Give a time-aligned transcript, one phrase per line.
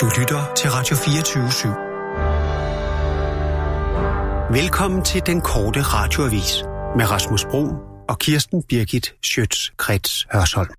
[0.00, 1.68] Du lytter til Radio 24 /7.
[4.52, 6.62] Velkommen til den korte radioavis
[6.96, 7.68] med Rasmus Bro
[8.08, 10.70] og Kirsten Birgit Schøtz-Krets Hørsholm.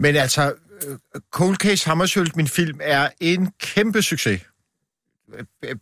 [0.00, 0.54] Men altså,
[0.86, 0.98] øh,
[1.30, 4.40] Cold Case Hammersholt, min film, er en kæmpe succes.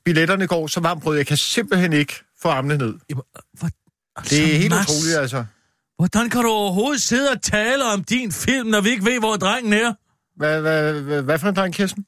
[0.04, 2.94] Billetterne går så varmt brød, jeg kan simpelthen ikke få armene ned.
[3.10, 3.22] Jamen,
[3.58, 3.68] Hvor,
[4.16, 5.44] altså, Det er helt Mads, utroligt, altså.
[5.96, 9.36] Hvordan kan du overhovedet sidde og tale om din film, når vi ikke ved, hvor
[9.36, 9.92] drengen er?
[10.36, 12.06] Hvad, hvad, hvad, hvad for en dreng, Kirsten?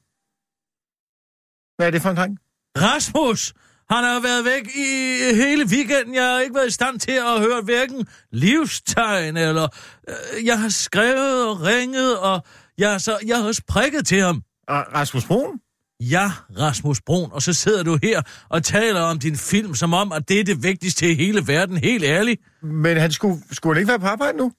[1.75, 2.37] Hvad er det for en dreng?
[2.77, 3.53] Rasmus!
[3.89, 6.15] Han har været væk i hele weekenden.
[6.15, 9.67] Jeg har ikke været i stand til at høre hverken livstegn, eller
[10.09, 12.43] øh, jeg har skrevet og ringet, og
[12.77, 14.43] jeg, har så, jeg har også prikket til ham.
[14.67, 15.59] Ah, Rasmus Brun?
[15.99, 20.11] Ja, Rasmus Brun, og så sidder du her og taler om din film, som om,
[20.11, 21.77] at det er det vigtigste i hele verden.
[21.77, 22.41] Helt ærligt.
[22.63, 24.51] Men han skulle, skulle han ikke være på arbejde nu?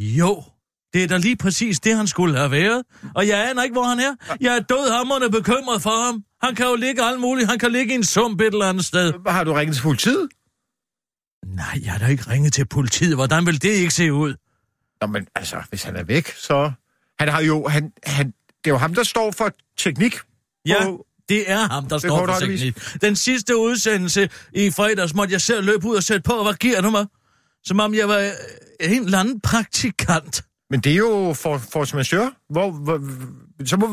[0.00, 0.42] Jo,
[0.92, 2.82] det er da lige præcis det, han skulle have været.
[3.14, 4.14] Og jeg aner ikke, hvor han er.
[4.40, 6.24] Jeg er dødhammerende bekymret for ham.
[6.42, 7.48] Han kan jo ligge alt muligt.
[7.50, 9.12] Han kan ligge i en sump et eller andet sted.
[9.26, 10.28] Har du ringet til politiet?
[11.46, 13.14] Nej, jeg har da ikke ringet til politiet.
[13.14, 14.34] Hvordan vil det ikke se ud?
[15.00, 16.72] Nå, men altså, hvis han er væk, så...
[17.18, 17.68] Han har jo...
[17.68, 18.34] Han, han, det
[18.66, 20.16] er jo ham, der står for teknik.
[20.66, 23.00] Ja, på- det er ham, der Det står for teknik.
[23.00, 26.32] Den sidste udsendelse i fredags måtte jeg selv løbe ud og sætte på.
[26.32, 27.06] og Hvad giver du mig?
[27.64, 28.30] Som om jeg var øh,
[28.80, 30.44] en eller anden praktikant.
[30.70, 32.32] Men det er jo for, force majeure.
[32.50, 33.00] Hvor, hvor,
[33.64, 33.86] så må,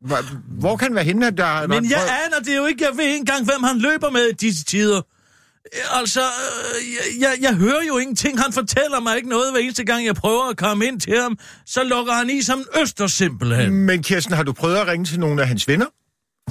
[0.00, 0.18] hvor,
[0.60, 1.66] hvor kan det være hende, der...
[1.66, 2.84] Men jeg aner det jo ikke.
[2.84, 4.96] Jeg ved ikke engang, hvem han løber med i disse tider.
[4.98, 8.40] Øh, Altså, øh, jeg, jeg, jeg hører jo ingenting.
[8.42, 11.38] Han fortæller mig ikke noget hver eneste gang, jeg prøver at komme ind til ham.
[11.66, 13.72] Så lukker han i som en øster simpelthen.
[13.72, 15.86] Men Kirsten, har du prøvet at ringe til nogle af hans venner?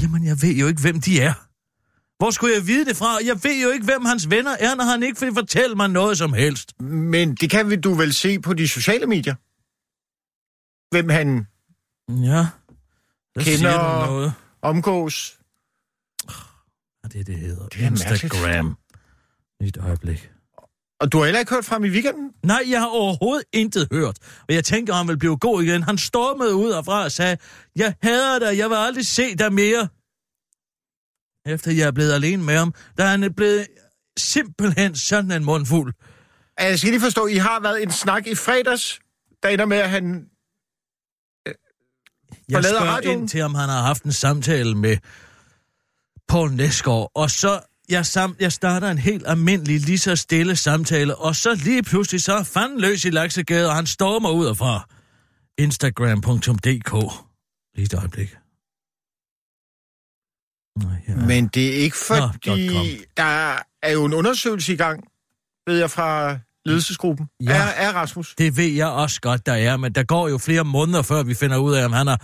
[0.02, 1.34] Jamen, jeg ved jo ikke, hvem de er.
[2.18, 3.18] Hvor skulle jeg vide det fra?
[3.26, 6.18] Jeg ved jo ikke, hvem hans venner er, når han ikke vil fortælle mig noget
[6.18, 6.82] som helst.
[6.82, 9.36] Men det kan vi- du vel se på de sociale medier?
[10.96, 11.48] Hvem han
[12.10, 12.48] Ja,
[13.36, 14.34] der Kender- du noget.
[14.62, 15.38] omgås.
[17.04, 17.68] Ja, det er det hedder.
[17.68, 18.24] Det er mærkeligt.
[18.24, 18.78] Instagram.
[19.62, 20.30] I et øjeblik.
[21.00, 22.32] Og du har heller ikke hørt fra ham i weekenden?
[22.44, 24.18] Nej, jeg har overhovedet intet hørt.
[24.48, 25.84] Og jeg tænker, han vil blive god igen.
[25.84, 27.38] Han stormede ud af og sagde,
[27.76, 29.88] jeg hader dig, jeg vil aldrig se dig mere.
[31.48, 33.68] Efter jeg er blevet alene med ham, der er han blevet
[34.20, 35.94] simpelthen sådan en mundfuld.
[36.58, 39.00] Altså, Jeg skal lige forstå, I har været en snak i fredags,
[39.44, 40.26] der ender med, at han...
[41.46, 43.20] Jeg Forlader spørger radioen?
[43.20, 44.98] ind til, om han har haft en samtale med
[46.28, 47.60] Paul Næsgaard, og så
[47.90, 52.22] jeg, sam, jeg starter en helt almindelig, lige så stille samtale, og så lige pludselig
[52.22, 54.88] så er fanden løs i Laksegade, og han stormer ud af fra
[55.58, 56.94] instagram.dk.
[57.76, 58.36] Lige et øjeblik.
[60.82, 61.16] Nå, ja.
[61.16, 62.70] Men det er ikke Nå, fordi...
[62.70, 62.86] .com.
[63.18, 65.04] der er jo en undersøgelse i gang,
[65.68, 67.28] ved jeg, fra ledelsesgruppen.
[67.44, 67.52] Ja.
[67.52, 68.36] Er, er Rasmus.
[68.38, 71.34] Det ved jeg også godt, der er, men der går jo flere måneder, før vi
[71.34, 72.22] finder ud af, om han har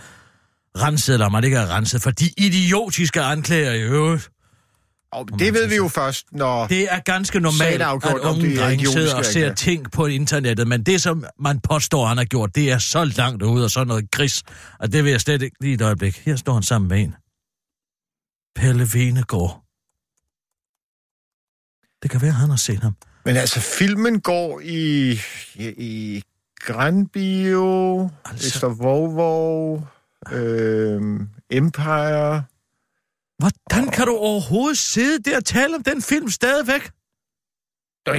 [0.76, 4.30] renset, eller om han ikke har renset, for de idiotiske anklager i øvrigt.
[5.12, 6.66] Og det ved vi jo først, når...
[6.66, 11.02] Det er ganske normalt, at unge drenge sidder og ser ting på internettet, men det,
[11.02, 14.42] som man påstår, han har gjort, det er så langt ude og sådan noget gris,
[14.80, 16.22] og det vil jeg slet ikke lige et øjeblik.
[16.24, 17.14] Her står han sammen med en.
[18.54, 19.64] Pelle Venegård.
[22.02, 22.96] Det kan være, han har set ham.
[23.24, 25.10] Men altså, filmen går i,
[25.54, 26.22] i, i
[26.60, 28.46] Grandbio, Altså-.
[28.46, 29.88] Øster Vovov,
[30.32, 31.20] øh,
[31.50, 32.44] Empire...
[33.38, 36.90] Hvordan kan du overhovedet sidde der og tale om den film stadigvæk?
[38.06, 38.16] Øj,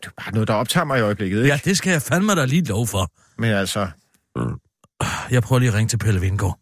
[0.00, 1.48] det er bare noget, der optager mig i øjeblikket, ikke?
[1.48, 3.12] Ja, det skal jeg fandme da lige lov for.
[3.38, 3.88] Men altså,
[5.30, 6.60] Jeg prøver lige at ringe til Pelle Vingård.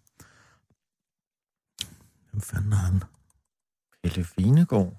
[2.31, 3.03] Hvem fanden er han?
[4.03, 4.97] Pelle Vinegård.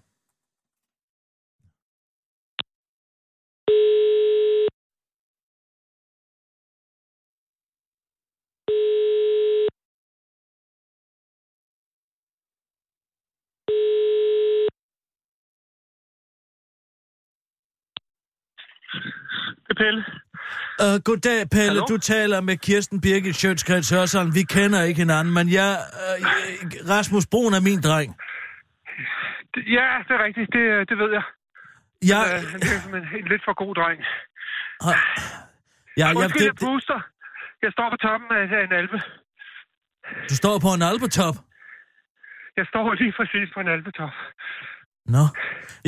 [19.67, 20.03] Det er Pelle.
[20.79, 21.69] Uh, goddag, Pelle.
[21.69, 21.85] Hallo?
[21.85, 24.35] Du taler med Kirsten Birgit Sjøtskreds Hørsholm.
[24.35, 28.15] Vi kender ikke hinanden, men jeg, uh, Rasmus Brun er min dreng.
[29.53, 30.49] Det- Ja, det er rigtigt.
[30.55, 31.25] Det, det ved jeg.
[32.11, 33.99] Jeg, Øh, han er en, en lidt for god dreng.
[34.91, 34.97] ja,
[36.01, 36.99] jeg, Undskyld, jeg det, det, puster.
[37.63, 38.97] Jeg står på toppen af, af en alpe.
[40.29, 41.35] du står på en alpetop.
[42.57, 44.13] Jeg står lige præcis på en alpetop.
[45.15, 45.23] Nå.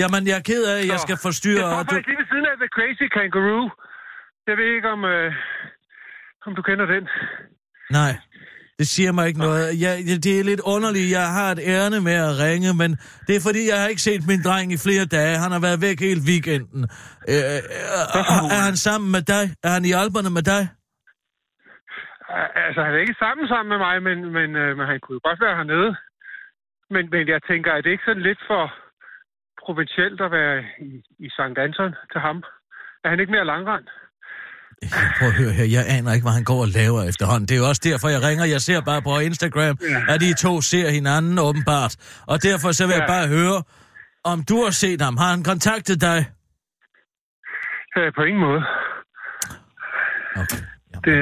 [0.01, 1.65] Jamen, jeg er ked af, at jeg skal forstyrre.
[1.65, 1.93] Jeg står og du...
[1.93, 3.63] faktisk lige ved siden af The Crazy Kangaroo.
[4.47, 5.33] Jeg ved ikke, om, øh,
[6.45, 7.03] om du kender den.
[7.97, 8.11] Nej,
[8.79, 9.61] det siger mig ikke noget.
[9.85, 11.11] Jeg, jeg- det er lidt underligt.
[11.19, 12.91] Jeg har et ærne med at ringe, men
[13.27, 15.35] det er fordi, jeg har ikke set min dreng i flere dage.
[15.43, 16.81] Han har været væk hele weekenden.
[17.33, 19.43] Øh, øh, er han sammen med dig?
[19.67, 20.63] Er han i alberne med dig?
[22.65, 25.27] Altså, han er ikke sammen sammen med mig, men, men, øh, men han kunne jo
[25.29, 25.91] godt være hernede.
[26.93, 28.63] Men, men jeg tænker, er det ikke sådan lidt for
[29.65, 30.55] provincielt at være
[30.87, 30.89] i,
[31.25, 31.57] i St.
[31.65, 32.37] Anton til ham?
[33.03, 33.85] Er han ikke mere langrand?
[35.19, 37.47] Prøv at høre her, jeg aner ikke, hvad han går og laver efterhånden.
[37.47, 38.45] Det er jo også derfor, jeg ringer.
[38.45, 40.13] Jeg ser bare på Instagram, Ja.
[40.13, 41.95] at de to ser hinanden åbenbart.
[42.27, 43.13] Og derfor så vil jeg Ja.
[43.15, 43.63] bare høre,
[44.23, 45.17] om du har set ham.
[45.17, 46.19] Har han kontaktet dig?
[47.97, 48.61] Øh, på ingen måde.
[50.41, 50.61] Okay.
[50.91, 51.03] Jamen.
[51.05, 51.15] Det,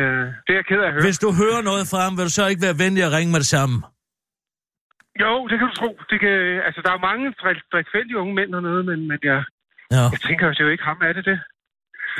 [0.45, 1.03] det er jeg ked af at høre.
[1.07, 3.39] Hvis du hører noget fra ham, vil du så ikke være venlig at ringe med
[3.39, 3.75] det samme?
[5.23, 5.89] Jo, det kan du tro.
[6.11, 6.33] Det kan,
[6.67, 9.39] altså, der er mange drik- drikfældige unge mænd dernede, men, men jeg,
[9.95, 10.03] Ja.
[10.15, 11.39] jeg tænker, det er jo ikke ham, er det det?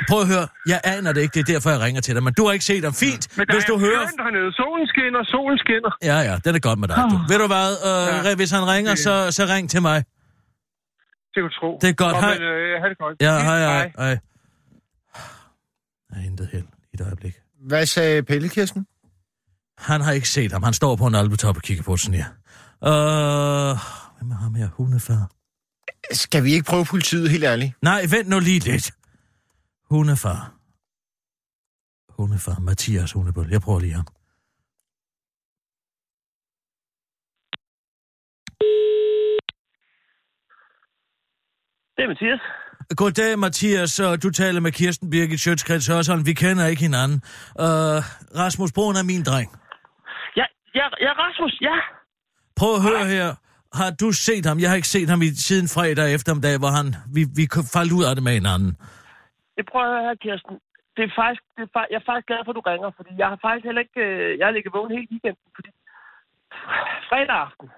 [0.08, 2.22] Prøv at høre, jeg aner det ikke, det er derfor, jeg ringer til dig.
[2.22, 2.94] Men du har ikke set ham.
[2.94, 4.06] Fint, Men der hvis du er hører...
[4.06, 4.52] skønt hernede.
[4.60, 5.90] Solen skinner, solen skinner.
[6.10, 6.96] Ja, ja, det er godt med dig.
[7.12, 7.16] Du.
[7.30, 8.34] Ved du hvad, øh, Ja.
[8.36, 9.98] hvis han ringer, så, så ring til mig.
[9.98, 11.78] Det kan du tro.
[11.82, 12.14] Det er godt.
[12.14, 12.34] Nå, Hej.
[12.34, 13.16] men øh, ha' det godt.
[13.20, 14.06] Ja, hej, hej, hej.
[16.10, 17.34] Jeg har intet held i et øjeblik.
[17.68, 18.86] Hvad sagde Pelle, Kirsten?
[19.78, 20.62] Han har ikke set ham.
[20.62, 22.26] Han står på en alpetop og kigger på sådan her.
[22.90, 23.78] Øh,
[24.18, 24.68] hvem er ham her?
[24.76, 25.30] Hundefar.
[26.12, 27.72] Skal vi ikke prøve politiet, helt ærligt?
[27.82, 28.90] Nej, vent nu lige lidt.
[29.90, 30.54] Hundefar.
[32.08, 32.58] Hundefar.
[32.60, 33.48] Mathias Hundebøl.
[33.50, 34.06] Jeg prøver lige ham.
[41.96, 42.40] Det er Mathias.
[42.96, 44.00] Goddag, Mathias.
[44.22, 46.26] Du taler med Kirsten Birgit Sjøtskreds Hørsholm.
[46.26, 47.22] Vi kender ikke hinanden.
[47.58, 47.64] Uh,
[48.40, 49.50] Rasmus Broen er min dreng.
[50.36, 50.44] Ja,
[50.74, 51.76] ja, ja, Rasmus, ja.
[52.56, 53.34] Prøv at høre her.
[53.74, 54.58] Har du set ham?
[54.60, 58.04] Jeg har ikke set ham i, siden fredag eftermiddag, hvor han, vi, vi faldt ud
[58.04, 58.76] af det med hinanden.
[59.56, 60.54] Det prøver jeg her, Kirsten.
[60.96, 63.28] Det er faktisk, det er, jeg er faktisk glad for, at du ringer, fordi jeg
[63.32, 65.70] har faktisk heller ikke, øh, jeg har ligget vågen hele weekenden, fordi
[67.08, 67.68] fredag aften,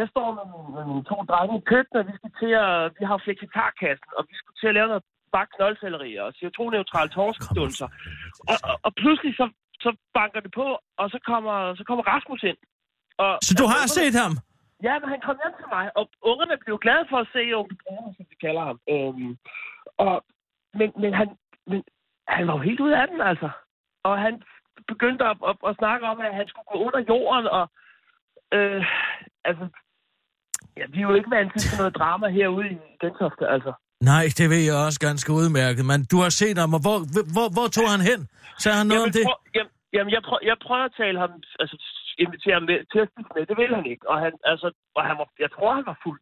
[0.00, 2.74] jeg står med, mine- med mine to drenge i køkkenet, og vi skal til at,
[2.98, 5.04] vi har flexitarkassen, og vi skulle til at lave noget
[5.34, 7.88] bagt knoldcelleri og CO2-neutral torskdunser.
[8.50, 9.46] Og, og, og, pludselig så,
[9.84, 10.66] så banker det på,
[11.00, 12.60] og så kommer, så kommer Rasmus ind.
[13.24, 14.32] Og, Så du har ungerne- set ham?
[14.86, 17.76] Ja, men han kom hjem til mig, og ungerne blev glade for at se onkel
[17.84, 18.78] Bruno, som de kalder ham.
[18.94, 19.30] Øhm,
[20.06, 20.14] og,
[20.78, 21.28] men, men, han,
[21.70, 21.82] men
[22.28, 23.48] han var jo helt ude af den, altså.
[24.04, 24.42] Og han
[24.88, 27.64] begyndte at, at, at snakke om, at han skulle gå under jorden, og
[28.56, 28.82] øh,
[29.44, 29.64] altså,
[30.76, 33.72] ja, vi er jo ikke vant til noget drama herude i Gentofte, altså.
[34.10, 36.98] Nej, det ved jeg også ganske udmærket, men du har set ham, og hvor,
[37.34, 38.20] hvor, hvor tog han hen?
[38.62, 39.24] Sagde han noget om Jamen, det?
[39.28, 41.30] prøv, jamen, jamen jeg, prøv, jeg prøver at tale ham,
[41.62, 41.76] altså
[42.24, 43.42] invitere ham med, til at spise med.
[43.50, 44.04] Det vil han ikke.
[44.12, 46.20] Og, han, altså, og han var, jeg tror, han var fuld.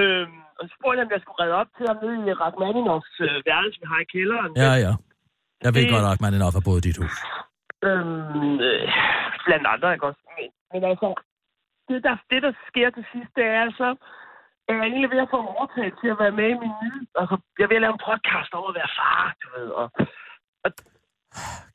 [0.00, 3.12] Øhm, og så spurgte jeg, om jeg skulle redde op til ham nede i Rachmaninovs
[3.26, 4.50] øh, værelse, vi har i kælderen.
[4.64, 4.92] Ja, ja.
[5.64, 7.16] Jeg ved Det- godt, at man er nok har boet i dit hus.
[7.88, 8.86] Øhm, øh,
[9.46, 10.22] blandt andre, ikke også?
[10.36, 11.08] Men, men altså,
[11.88, 13.88] det der, det der sker til sidst, det er så,
[14.68, 17.00] er jeg egentlig ved at få overtaget til at være med i min nye...
[17.20, 19.68] Altså, jeg vil lave en podcast om at være far, du ved.
[19.80, 19.86] Og,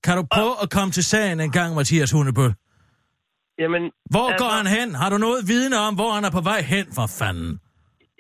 [0.06, 2.54] Kan du prøve at komme til sagen en gang, Mathias Hundebøl?
[3.62, 3.84] jamen,
[4.14, 4.90] Hvor Altså- går han hen?
[5.02, 7.52] Har du noget vidne om, hvor han er på vej hen, for fanden?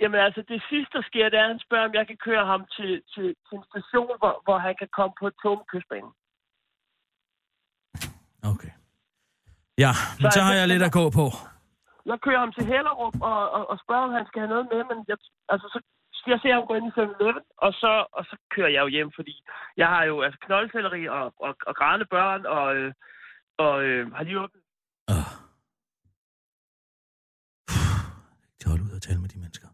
[0.01, 2.45] Jamen altså, det sidste, der sker, det er, at han spørger, om jeg kan køre
[2.45, 5.67] ham til, til, til en station, hvor, hvor han kan komme på et tog med
[5.71, 6.11] kystbanen.
[8.51, 8.73] Okay.
[9.83, 9.91] Ja,
[10.21, 11.25] men så har jeg lidt at gå på.
[12.11, 14.81] Jeg kører ham til Hellerup og, og, og spørger, om han skal have noget med,
[14.89, 15.17] men jeg,
[15.53, 15.67] altså,
[16.17, 18.87] så jeg ser ham gå ind i 7-Eleven, og så, og så kører jeg jo
[18.87, 19.33] hjem, fordi
[19.77, 22.93] jeg har jo altså knoldcelleri og, og, og grædende børn, og, øh,
[23.57, 24.61] og øh, har lige åbnet.
[25.11, 25.29] Uh.
[28.59, 29.67] De holder ud og tale med de mennesker.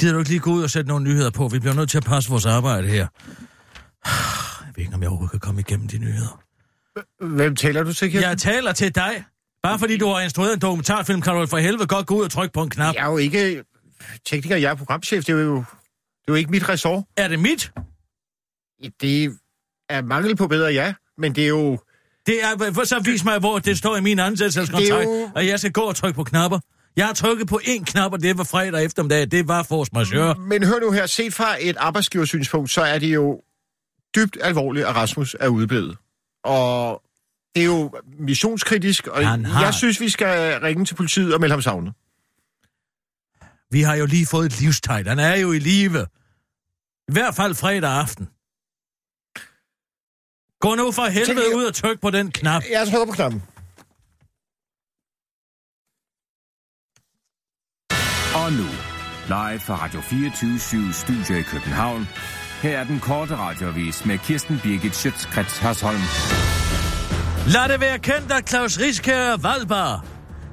[0.00, 1.48] Gider du ikke lige gå ud og sætte nogle nyheder på?
[1.48, 3.06] Vi bliver nødt til at passe vores arbejde her.
[4.66, 6.42] Jeg ved ikke, om jeg overhovedet kan komme igennem de nyheder.
[7.24, 8.30] Hvem taler du til, Kirsten?
[8.30, 9.24] Jeg taler til dig.
[9.62, 12.30] Bare fordi du har instrueret en dokumentarfilm, kan du for helvede godt gå ud og
[12.30, 12.94] trykke på en knap.
[12.94, 13.64] Jeg er jo ikke
[14.26, 15.24] tekniker, jeg er programchef.
[15.24, 15.64] Det er jo, det
[16.28, 17.04] er jo ikke mit ressort.
[17.16, 17.72] Er det mit?
[19.00, 19.38] Det
[19.88, 20.94] er mangel på bedre, ja.
[21.18, 21.78] Men det er jo...
[22.26, 25.72] Det er, så vis mig, hvor det står i min ansættelseskontrakt, jo- og jeg skal
[25.72, 26.58] gå og trykke på knapper.
[26.96, 29.30] Jeg har trykket på én knap, og det var fredag eftermiddag.
[29.30, 30.34] Det var force majeure.
[30.38, 33.42] Men hør nu her, set fra et arbejdsgiversynspunkt, så er det jo
[34.16, 35.96] dybt alvorligt, at Rasmus er udeblevet.
[36.44, 37.02] Og
[37.54, 41.40] det er jo missionskritisk, og Han har- jeg synes, vi skal ringe til politiet og
[41.40, 41.94] melde ham savnet.
[43.70, 45.06] Vi har jo lige fået et livstegn.
[45.06, 46.06] Han er jo i live.
[47.08, 48.28] I hvert fald fredag aften.
[50.60, 52.62] Gå nu for helvede ud og tryk på den knap.
[52.72, 53.42] Jeg trykker på knappen.
[58.46, 58.68] Og nu,
[59.26, 62.08] live fra Radio 24 Studio i København.
[62.62, 66.00] Her er den korte radiovis med Kirsten Birgit Schøtzgrads Hasholm.
[67.46, 70.04] Lad det være kendt, at Claus Riske er valgbar.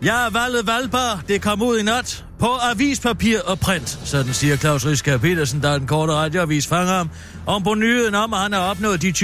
[0.02, 1.24] Jeg er valget valgbar.
[1.28, 2.26] Det kom ud i nat.
[2.40, 4.00] på avispapir og print.
[4.04, 7.10] Sådan siger Claus Risker Petersen, der er den korte radioavis fanger ham.
[7.46, 9.20] Om på nyheden om, at han har opnået de 20.109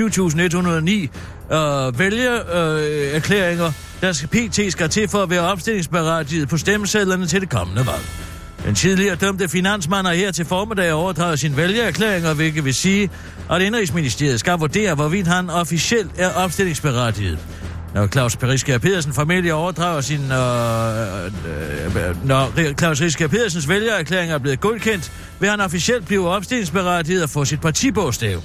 [1.56, 7.42] øh, vælgererklæringer, øh, der skal PT skal til for at være opstillingsberettiget på stemmesedlerne til
[7.42, 8.29] det kommende valg.
[8.70, 13.10] Den tidligere dømte finansmand har her til formiddag overdraget sin vælgererklæringer, hvilket vil sige,
[13.52, 17.40] at Indrigsministeriet skal vurdere, hvorvidt han officielt er opstillingsberettiget.
[17.94, 20.20] Når Claus Periskær Pedersen familie overdrager sin...
[20.20, 21.26] Øh,
[22.10, 27.30] øh, når Claus Periskær Pedersens vælgererklæring er blevet godkendt, vil han officielt blive opstillingsberettiget og
[27.30, 28.42] få sit partibogstav.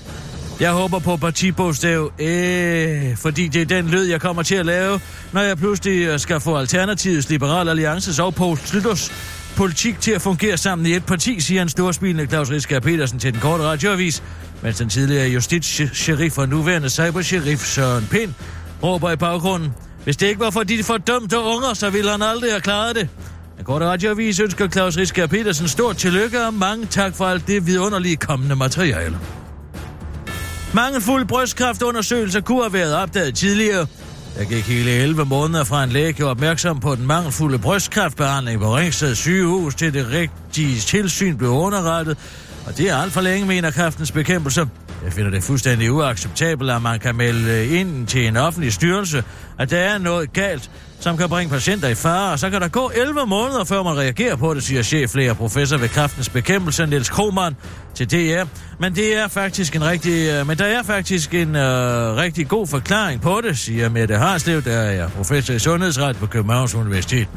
[0.60, 5.00] Jeg håber på partibogstav, øh, fordi det er den lyd, jeg kommer til at lave,
[5.32, 9.12] når jeg pludselig øh, skal få Alternativets Liberal Alliances og Poul Slytters
[9.56, 13.32] politik til at fungere sammen i et parti, siger en storspilende Claus Riskær Petersen til
[13.32, 14.22] den korte radioavis,
[14.62, 18.32] mens den tidligere justitsheriff og nuværende cybersheriff Søren Pind
[18.82, 19.72] råber i baggrunden.
[20.04, 23.08] Hvis det ikke var for de fordømte unger, så ville han aldrig have klaret det.
[23.56, 27.66] Den korte radioavis ønsker Claus Riskær Petersen stort tillykke og mange tak for alt det
[27.66, 29.18] vidunderlige kommende materiale.
[30.74, 33.86] Mangelfuld brystkræftundersøgelser kunne have været opdaget tidligere.
[34.38, 38.76] Der gik hele 11 måneder fra en læge gjorde opmærksom på den mangelfulde brystkræftbehandling på
[38.76, 42.18] Ringsted sygehus til det rigtige tilsyn blev underrettet,
[42.66, 44.68] og det er alt for længe, mener kræftens bekæmpelse.
[45.04, 49.24] Jeg finder det fuldstændig uacceptabelt, at man kan melde ind til en offentlig styrelse,
[49.58, 50.70] at der er noget galt,
[51.00, 53.96] som kan bringe patienter i fare, og så kan der gå 11 måneder, før man
[53.96, 57.56] reagerer på det, siger chef flere professor ved kræftens bekæmpelse, Niels Krohmann,
[57.94, 58.44] til DR.
[58.80, 62.66] Men det er faktisk en rigtig, øh, men der er faktisk en øh, rigtig god
[62.66, 67.28] forklaring på det, siger Mette Harslev, der er professor i sundhedsret på Københavns Universitet.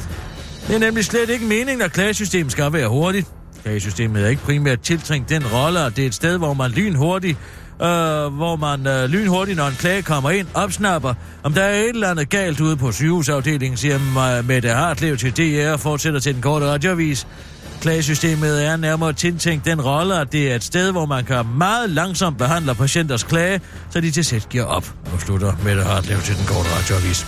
[0.67, 3.27] Det er nemlig slet ikke meningen, at klagesystemet skal være hurtigt.
[3.63, 7.37] Klagesystemet er ikke primært tiltrængt den rolle, og det er et sted, hvor man lynhurtigt
[7.81, 11.89] øh, hvor man øh, lynhurtigt, når en klage kommer ind, opsnapper, om der er et
[11.89, 13.95] eller andet galt ude på sygehusafdelingen, siger
[14.37, 17.27] øh, Mette Hartlev til DR og fortsætter til den korte radiovis.
[17.81, 21.89] Klagesystemet er nærmere tiltænkt den rolle, at det er et sted, hvor man kan meget
[21.89, 26.37] langsomt behandle patienters klage, så de til sæt giver op, og slutter Mette Hartlev til
[26.37, 27.25] den korte radioavis.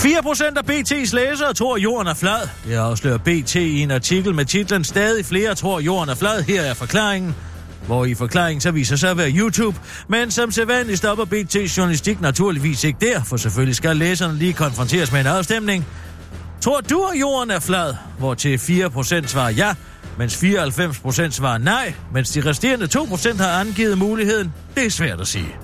[0.00, 2.48] 4% af BT's læsere tror, at jorden er flad.
[2.64, 6.42] Det afslører BT i en artikel med titlen Stadig flere tror, jorden er flad.
[6.42, 7.34] Her er forklaringen
[7.86, 9.78] hvor i forklaringen så viser sig at være YouTube.
[10.08, 15.12] Men som sædvanligt stopper BT's journalistik naturligvis ikke der, for selvfølgelig skal læserne lige konfronteres
[15.12, 15.86] med en afstemning.
[16.60, 17.94] Tror du, at jorden er flad?
[18.18, 19.74] Hvor til 4% svarer ja,
[20.18, 24.52] mens 94% svarer nej, mens de resterende 2% har angivet muligheden.
[24.74, 25.56] Det er svært at sige.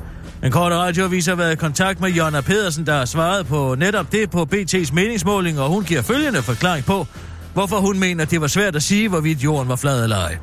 [0.44, 4.12] En kort radioavis har været i kontakt med Jonna Pedersen, der har svaret på netop
[4.12, 7.06] det på BT's meningsmåling, og hun giver følgende forklaring på,
[7.54, 10.36] hvorfor hun mener, det var svært at sige, hvorvidt jorden var flad eller ej.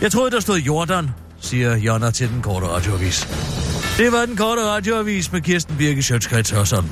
[0.00, 1.10] Jeg troede, der stod Jordan,
[1.40, 3.20] siger Jonna til den korte radioavis.
[3.98, 6.90] Det var den korte radioavis med Kirsten Birke Sjøtskrets og sådan.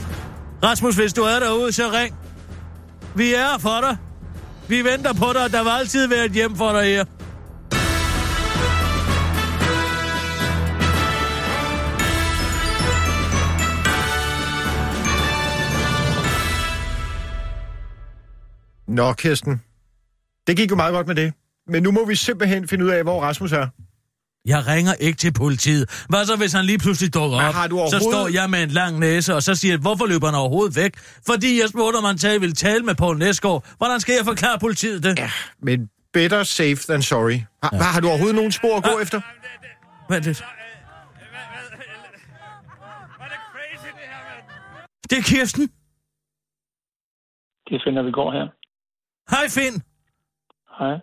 [0.62, 2.14] Rasmus, hvis du er derude, så ring.
[3.14, 3.96] Vi er for dig.
[4.68, 7.04] Vi venter på dig, der vil altid være et hjem for dig her.
[18.88, 19.62] Nå, Kirsten.
[20.46, 21.32] Det gik jo meget godt med det.
[21.66, 23.66] Men nu må vi simpelthen finde ud af, hvor Rasmus er.
[24.44, 26.04] Jeg ringer ikke til politiet.
[26.08, 27.54] Hvad så, hvis han lige pludselig dukker op?
[27.54, 30.06] har du Så overhovedet- står jeg med en lang næse, og så siger jeg, hvorfor
[30.06, 30.92] løber han overhovedet væk?
[31.26, 33.64] Fordi jeg spurgte, om han tale, ville tale med Poul Næsgaard.
[33.76, 35.18] Hvordan skal jeg forklare politiet det?
[35.18, 35.30] Ja,
[35.62, 37.38] men better safe than sorry.
[37.62, 37.82] Har, ja.
[37.82, 39.02] har du overhovedet nogen spor at gå Ah.
[39.02, 39.20] efter?
[40.12, 40.44] Vent lidt.
[45.10, 45.62] Det er Kirsten.
[47.68, 48.46] Det finder vi går her.
[49.34, 49.82] Hej Finn.
[50.78, 50.96] Hej.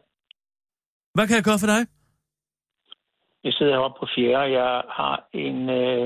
[1.14, 1.82] Hvad kan jeg gøre for dig?
[3.44, 6.04] Jeg sidder heroppe på fjerde, og jeg har en, øh,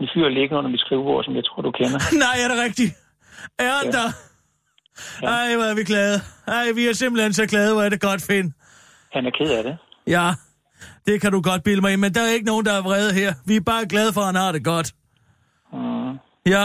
[0.00, 1.98] en fyr liggende under mit skrivebord, som jeg tror, du kender.
[2.24, 2.92] Nej, er det rigtigt?
[3.58, 3.98] Er han Ja.
[3.98, 4.08] der?
[5.36, 6.16] Ej, hvor er vi glade.
[6.46, 8.54] Ej, vi er simpelthen så glade, hvor er det godt, Finn.
[9.12, 9.78] Han er ked af det.
[10.06, 10.26] Ja,
[11.06, 13.12] det kan du godt bilde mig ind, men der er ikke nogen, der er vrede
[13.14, 13.32] her.
[13.46, 14.88] Vi er bare glade for, at han har det godt.
[15.72, 16.12] Mm.
[16.54, 16.64] Ja,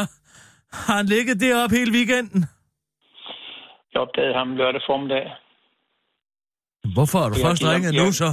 [0.74, 2.46] har han ligget deroppe hele weekenden?
[3.94, 5.26] Jeg opdagede ham lørdag formiddag.
[6.94, 8.30] Hvorfor har du Ja, først ringet nu så?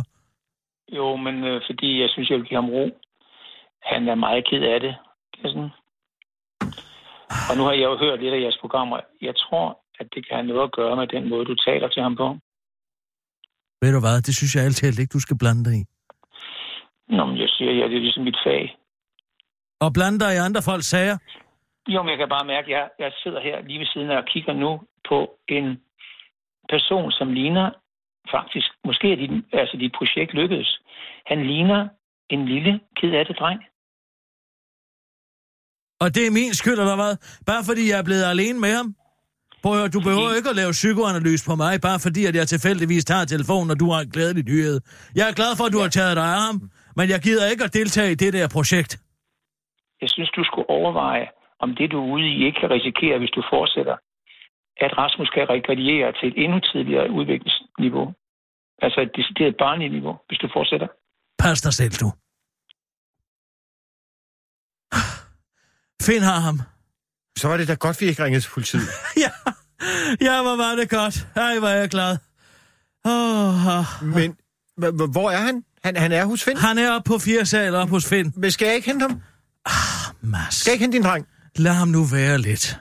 [0.99, 2.85] Jo, men øh, fordi jeg synes, jeg vil give ham ro.
[3.82, 4.94] Han er meget ked af det.
[5.35, 5.68] Kirsten.
[7.50, 9.00] Og nu har jeg jo hørt lidt af jeres programmer.
[9.21, 9.66] Jeg tror,
[10.00, 12.28] at det kan have noget at gøre med den måde, du taler til ham på.
[13.82, 15.85] Ved du hvad, det synes jeg altid ikke, du skal blande dig i.
[17.09, 18.76] Nå, men jeg siger, ja, det er ligesom mit fag.
[19.80, 21.16] Og blande dig i andre folks sager?
[21.88, 24.16] Jo, men jeg kan bare mærke, at jeg, jeg sidder her lige ved siden af
[24.16, 25.18] og kigger nu på
[25.49, 25.80] en
[26.68, 27.71] person, som ligner
[28.31, 30.81] faktisk, måske er dit, altså dit projekt lykkedes.
[31.26, 31.88] Han ligner
[32.31, 33.61] en lille, ked af det dreng.
[36.00, 37.14] Og det er min skyld, eller hvad?
[37.47, 38.88] Bare fordi jeg er blevet alene med ham?
[39.62, 42.47] Prøv at høre, du behøver ikke at lave psykoanalyse på mig, bare fordi, at jeg
[42.49, 44.76] tilfældigvis tager telefonen, når du har en glædelig nyhed.
[45.19, 46.57] Jeg er glad for, at du har taget dig af ham,
[46.99, 48.93] men jeg gider ikke at deltage i det der projekt.
[50.02, 51.26] Jeg synes, du skulle overveje,
[51.64, 53.97] om det, du er ude i, ikke kan risikere, hvis du fortsætter,
[54.87, 58.07] at Rasmus kan regrediere til et endnu tidligere udviklingsniveau.
[58.85, 60.89] Altså et decideret barnligt niveau, hvis du fortsætter.
[61.39, 62.09] Pas dig selv, du.
[66.03, 66.61] Find har ham.
[67.39, 68.89] Så var det da godt, vi ikke ringede til politiet.
[69.25, 69.31] ja,
[70.21, 71.27] ja, hvor var det godt.
[71.37, 72.17] Ej, hvor er jeg glad.
[73.05, 74.31] Oh, Men
[74.79, 75.65] h- h- hvor er han?
[75.85, 75.97] han?
[75.97, 76.57] Han er hos Finn.
[76.59, 78.33] han er oppe på fire sal op hos Finn.
[78.37, 79.23] Men skal jeg ikke hente ham?
[80.21, 81.27] Mads, Skal jeg ikke hente din dreng?
[81.57, 82.77] lad ham nu være lidt.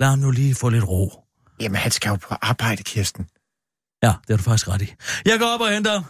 [0.00, 1.25] Lad ham nu lige få lidt ro.
[1.60, 3.28] Jamen, han skal jo på arbejde, Kirsten.
[4.02, 4.94] Ja, det har du faktisk ret i.
[5.24, 6.02] Jeg går op og henter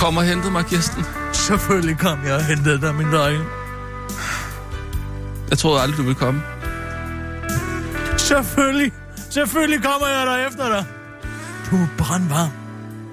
[0.00, 1.04] Kommer og hentede mig, Kirsten.
[1.32, 3.44] Selvfølgelig kom jeg og hentede dig, min dreng.
[5.50, 6.42] Jeg troede aldrig, du ville komme.
[8.16, 8.92] Selvfølgelig.
[9.30, 10.84] Selvfølgelig kommer jeg der efter dig.
[11.70, 12.50] Du er brandvarm.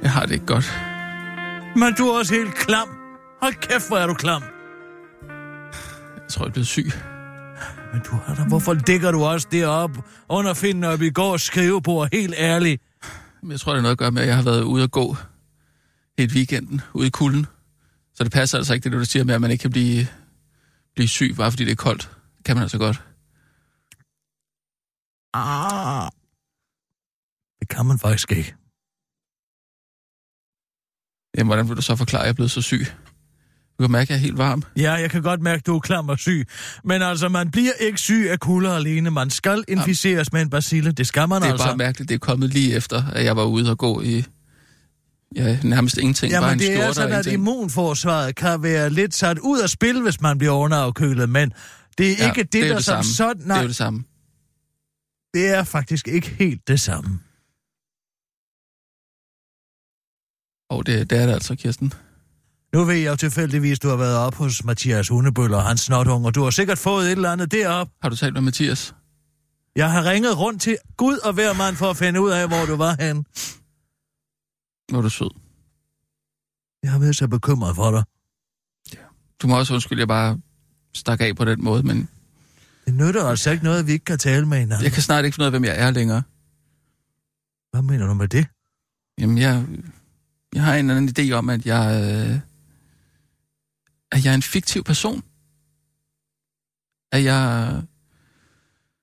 [0.01, 0.73] Jeg har det ikke godt.
[1.75, 2.87] Men du er også helt klam.
[3.41, 4.43] Hold kæft, hvor er du klam.
[6.15, 6.91] Jeg tror, jeg er blevet syg.
[7.93, 12.09] Men du har da, hvorfor ligger du også deroppe under finden op i går skrivebord,
[12.11, 12.81] helt ærligt?
[13.49, 15.15] Jeg tror, det er noget at gøre med, at jeg har været ude at gå
[16.17, 17.45] hele weekenden ude i kulden.
[18.13, 20.07] Så det passer altså ikke, det du siger med, at man ikke kan blive,
[20.95, 22.11] blive syg, bare fordi det er koldt.
[22.37, 23.01] Det kan man altså godt.
[25.33, 26.09] Ah.
[27.59, 28.55] Det kan man faktisk ikke.
[31.37, 32.85] Jamen, hvordan vil du så forklare, at jeg er blevet så syg?
[33.79, 34.63] Du kan mærke, at jeg er helt varm.
[34.77, 36.47] Ja, jeg kan godt mærke, at du er klam og syg.
[36.83, 39.11] Men altså, man bliver ikke syg af kulder alene.
[39.11, 40.91] Man skal inficeres med en bacille.
[40.91, 41.67] Det skal man Det er altså.
[41.67, 44.25] bare mærkeligt, det er kommet lige efter, at jeg var ude og gå i
[45.35, 46.31] ja, nærmest ingenting.
[46.33, 47.33] bare Jamen, en det er sådan, at ingenting.
[47.33, 51.53] immunforsvaret kan være lidt sat ud af spil, hvis man bliver underafkølet, men
[51.97, 53.13] det er Ja, ikke det, det er der det som samme.
[53.13, 53.41] sådan...
[53.41, 54.03] Det er Nej, jo det samme.
[55.33, 57.19] det er faktisk ikke helt det samme.
[60.69, 61.93] Og det, det er det altså, Kirsten.
[62.73, 66.35] Nu ved jeg jo tilfældigvis, du har været op hos Mathias Hundebøller og hans og
[66.35, 67.87] du har sikkert fået et eller andet derop.
[68.01, 68.95] Har du talt med Mathias?
[69.75, 72.65] Jeg har ringet rundt til Gud og hver mand for at finde ud af, hvor
[72.65, 73.25] du var hen.
[74.89, 75.29] Hvor er du sød.
[76.83, 78.03] Jeg har været så bekymret for dig.
[79.41, 80.39] Du må også undskylde, jeg bare
[80.93, 82.09] stak af på den måde, men
[82.85, 84.83] Det nytter altså ikke noget, at vi ikke kan tale med hinanden.
[84.83, 86.23] jeg kan snart ikke finde ud af, hvem jeg er længere.
[87.71, 88.47] Hvad mener du med det?
[89.19, 89.67] Jamen, jeg,
[90.53, 92.39] jeg har en eller anden idé om, at jeg, øh,
[94.11, 95.23] at jeg er en fiktiv person.
[97.11, 97.63] At jeg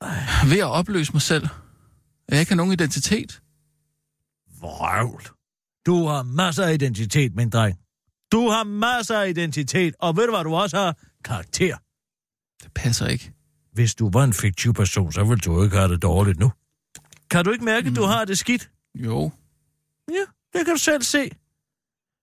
[0.00, 1.44] er ved at opløse mig selv.
[2.28, 3.42] At jeg ikke har nogen identitet.
[4.60, 5.22] Vrøvl.
[5.86, 7.78] Du har masser af identitet, min dreng.
[8.32, 10.96] Du har masser af identitet, og ved du, hvad du også har?
[11.24, 11.76] Karakter.
[12.62, 13.32] Det passer ikke.
[13.72, 16.52] Hvis du var en fiktiv person, så ville du ikke have det dårligt nu.
[17.30, 18.70] Kan du ikke mærke, at du har det skidt?
[18.94, 19.30] Jo,
[20.10, 20.24] Ja,
[20.58, 21.30] det kan du selv se.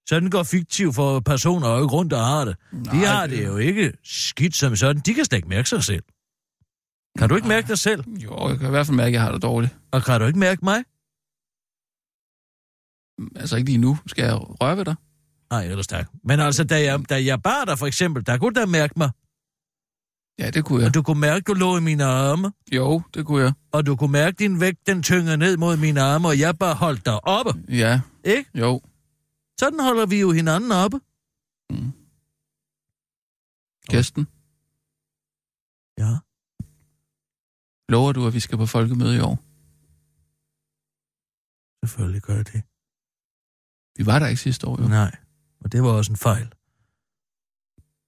[0.10, 2.56] Sådan går fiktiv for personer jo ikke rundt og har det.
[2.72, 5.02] De Nej, har det- det jo ikke skidt som sådan.
[5.06, 6.04] De kan slet ikke mærke sig selv.
[7.18, 8.04] Kan du ikke mærke dig selv?
[8.08, 9.76] jo, jeg kan i hvert fald mærke, at jeg har det dårligt.
[9.92, 10.84] Og kan du ikke mærke mig?
[13.36, 13.98] Altså ikke lige nu.
[14.08, 14.96] Skal jeg røre ved dig?
[15.52, 16.08] Nej, ellers tak.
[16.24, 18.94] Men altså, da jeg, da jeg bar dig for eksempel, der kunne du da mærke
[18.98, 19.10] mig.
[20.40, 20.88] Ja, det kunne jeg.
[20.88, 22.52] Og du kunne mærke, du lå i mine arme.
[22.72, 23.54] Jo, det kunne jeg.
[23.72, 26.76] Og du kunne mærke din vægt, den tyngede ned mod mine arme, og jeg bare
[26.76, 27.52] holdt dig oppe.
[27.70, 28.50] Ja, Ikke?
[28.56, 28.82] jo.
[29.60, 31.00] Sådan holder vi jo hinanden oppe.
[33.90, 34.28] Kirsten,
[35.98, 36.18] Ja.
[37.90, 39.40] lover du, at vi skal på folkemøde i år?
[41.86, 42.64] Selvfølgelig gør jeg det.
[43.98, 44.88] Vi var der ikke sidste år, jo.
[44.88, 45.16] Nej,
[45.62, 46.54] og det var også en fejl.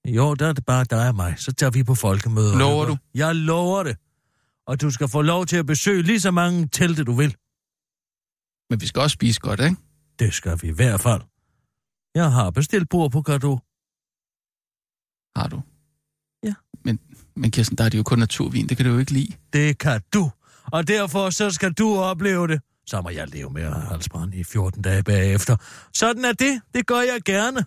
[0.06, 1.34] I år, der er det bare dig og mig.
[1.38, 2.58] Så tager vi på folkemøder.
[2.58, 2.98] Lover du?
[3.14, 3.98] Jeg lover det.
[4.68, 7.36] Og du skal få lov til at besøge lige så mange telte, du vil.
[8.70, 9.76] Men vi skal også spise godt, ikke?
[10.20, 11.22] Det skal vi i hvert fald.
[12.16, 13.60] Jeg har bestilt bord på Gado.
[15.36, 15.62] Har du?
[16.44, 16.54] Ja.
[16.86, 17.00] Men,
[17.36, 18.70] men Kirsten, der er det jo kun naturvin.
[18.70, 19.34] Det kan du jo ikke lide.
[19.54, 20.32] Det kan du.
[20.72, 22.62] Og derfor så skal du opleve det.
[22.88, 25.56] Så må jeg leve med halsbrand i 14 dage bagefter.
[25.94, 26.62] Sådan er det.
[26.74, 27.66] Det gør jeg gerne.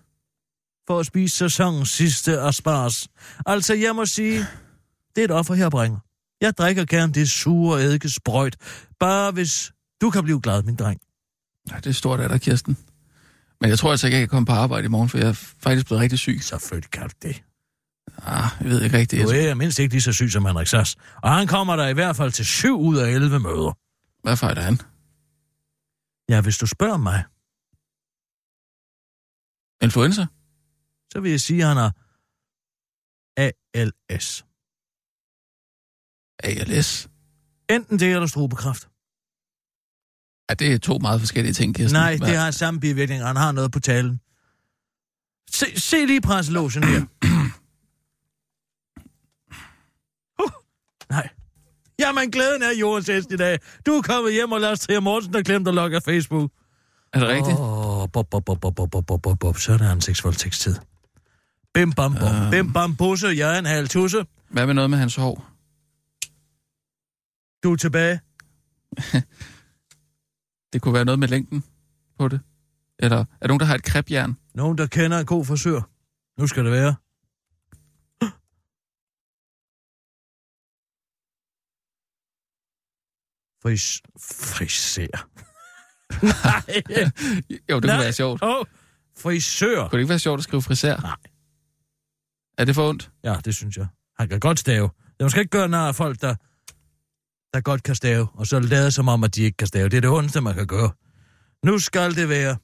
[0.87, 3.09] For at spise sæsonens sidste asparges.
[3.47, 4.39] Altså, jeg må sige,
[5.17, 5.99] det er et offer, her bringer.
[6.41, 8.57] Jeg drikker gerne det sure eddikesprøjt.
[9.01, 11.01] Bare hvis du kan blive glad, min dreng.
[11.69, 12.77] Nej, det er stort af dig, Kirsten.
[13.61, 15.33] Men jeg tror altså ikke, jeg kan komme på arbejde i morgen, for jeg er
[15.63, 16.39] faktisk blevet rigtig syg.
[16.43, 17.43] Selvfølgelig kan du det.
[18.27, 19.23] Ah, jeg ved ikke rigtigt.
[19.29, 19.45] Du Jeg...
[19.45, 20.97] er mindst ikke lige så syg som Henrik Sass.
[21.23, 23.77] Og han kommer der i hvert fald til 7 ud af 11 møder.
[24.23, 24.81] Hvad fejler han?
[26.29, 27.25] Ja, hvis du spørger mig,
[29.83, 30.27] Influenza?
[31.13, 31.93] så vil jeg sige, at han har
[33.37, 34.45] ALS.
[36.39, 37.09] ALS?
[37.71, 38.89] Enten det eller strubekræft.
[40.49, 42.01] Ja, det er to meget forskellige ting, Kirsten.
[42.01, 43.23] Nej, det har samme bivirkning.
[43.23, 44.21] Han har noget på talen.
[45.51, 47.01] Se, se lige presselogen her.
[50.45, 50.53] uh,
[51.09, 51.29] nej.
[51.99, 53.59] Jamen, glæden er jordens hest i dag.
[53.87, 56.51] Du er kommet hjem, og Lars Trier Mortensen har glemt at logge af Facebook.
[57.13, 57.59] Er det rigtigt?
[57.59, 59.59] Åh, oh, bop, bop, bop, bop, bop, bop, bop, bop.
[59.59, 60.01] Så er der en.
[61.75, 62.29] Bim, bam, bom.
[62.29, 62.51] Øhm.
[62.51, 63.27] Bim, bam, busse.
[63.27, 64.27] Jeg er en halv tusse.
[64.49, 65.45] Hvad med noget med hans hår?
[67.63, 68.21] Du er tilbage.
[70.73, 71.65] Det kunne være noget med længden
[72.19, 72.41] på det.
[72.99, 74.37] Eller er der nogen, der har et krebjern?
[74.55, 75.81] Nogen, der kender en god frisør.
[76.41, 76.95] Nu skal det være.
[83.67, 84.03] Fris...
[84.21, 85.29] Frisør.
[86.23, 86.83] Nej.
[87.71, 88.43] jo, det kunne være sjovt.
[88.43, 88.67] Oh,
[89.19, 89.89] frisør.
[89.89, 90.97] Kunne det ikke være sjovt at skrive frisær?
[91.01, 91.17] Nej.
[92.59, 93.11] Er det for ondt?
[93.25, 93.87] Ja, det synes jeg.
[94.19, 94.91] Han kan godt stave.
[95.19, 96.35] Jeg skal ikke gøre nær af folk, der,
[97.55, 99.89] der godt kan stave, og så lade som om, at de ikke kan stave.
[99.89, 100.91] Det er det ondeste, man kan gøre.
[101.65, 102.57] Nu skal det være.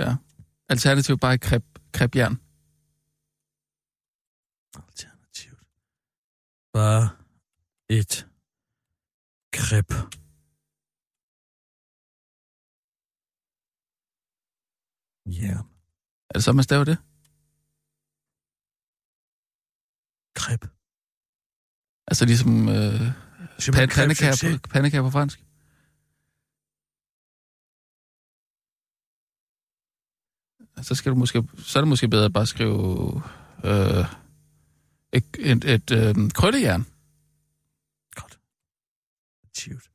[0.00, 0.16] Ja.
[0.68, 2.40] Alternativt bare kreb, krebjern.
[4.74, 5.66] Alternativt.
[6.72, 7.21] Bare
[7.98, 8.12] et
[9.58, 9.90] kreb.
[15.40, 15.54] Ja,
[16.28, 16.98] Er det så, man staver det?
[20.40, 20.62] kreb.
[22.10, 23.00] Altså ligesom øh,
[23.76, 25.38] pan- crêpe på, på fransk?
[30.82, 33.22] Så, skal du måske, så er det måske bedre at bare skrive
[33.64, 34.04] øh,
[35.12, 36.91] et, et, et øh, krøllejern.
[39.52, 39.56] Godt.
[39.56, 39.90] Tivt.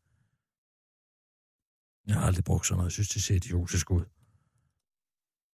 [2.08, 2.86] Jeg har aldrig brugt sådan noget.
[2.90, 4.06] Jeg synes, det ser idiotisk ud.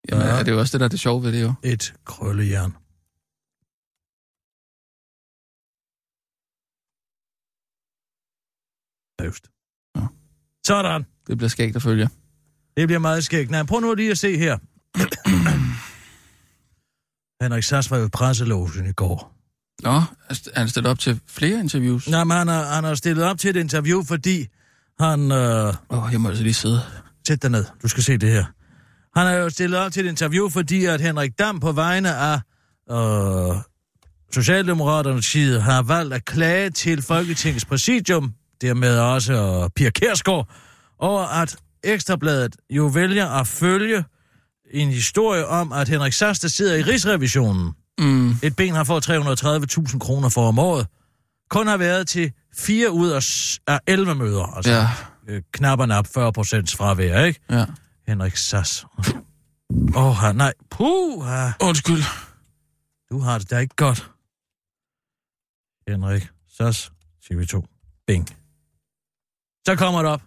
[0.10, 0.34] Jamen, Ja.
[0.34, 0.40] ja.
[0.40, 1.54] er det jo også det, der er det sjove ved det jo.
[1.64, 2.74] Et krøllejern.
[9.22, 9.48] Øvst.
[9.96, 10.08] Ja.
[10.68, 11.06] Sådan.
[11.28, 12.10] Det bliver skægt at følge.
[12.78, 13.52] Det bliver meget skægt.
[13.52, 14.58] Nej, prøv nu lige at se her.
[17.44, 19.41] Henrik Sass var jo i presselogen i går.
[19.84, 22.08] Nå, er han stillet op til flere interviews?
[22.08, 24.48] Nej, men han har, han har stillet op til et interview, fordi
[25.00, 25.32] han...
[25.32, 26.82] Øh, Åh, oh, jeg må altså lige sidde.
[27.28, 27.66] Sæt dig ned.
[27.84, 28.46] Du skal se det her.
[29.20, 32.40] Han har jo stillet op til et interview, fordi at Henrik Dam på vegne af
[32.92, 33.56] øh,
[34.34, 40.50] Socialdemokraternes side har valgt at klage til Folketingets præsidium, dermed også øh, Pia Kærsgaard,
[41.00, 44.04] over at Ekstrabladet jo vælger at følge
[44.74, 49.10] en historie om, at Henrik Sass, der sidder i Rigsrevisionen, Mm, et ben har fået
[49.10, 50.88] 330.000 kroner for om året,
[51.50, 54.88] kun har været til 4 ud af, s- af 11 møder, altså ja,
[55.28, 57.40] øh, knap og nap 40 procents fravær, ikke?
[57.50, 57.66] ja.
[58.08, 58.86] Henrik Sass.
[59.96, 60.54] Åh, oh, nej.
[60.70, 61.26] Puh,
[61.62, 62.04] Undskyld.
[63.12, 64.12] du har det da ikke godt.
[65.88, 66.92] Henrik Sass,
[67.26, 67.62] TV2.
[68.08, 68.30] Bing.
[69.68, 70.22] Så kommer det op.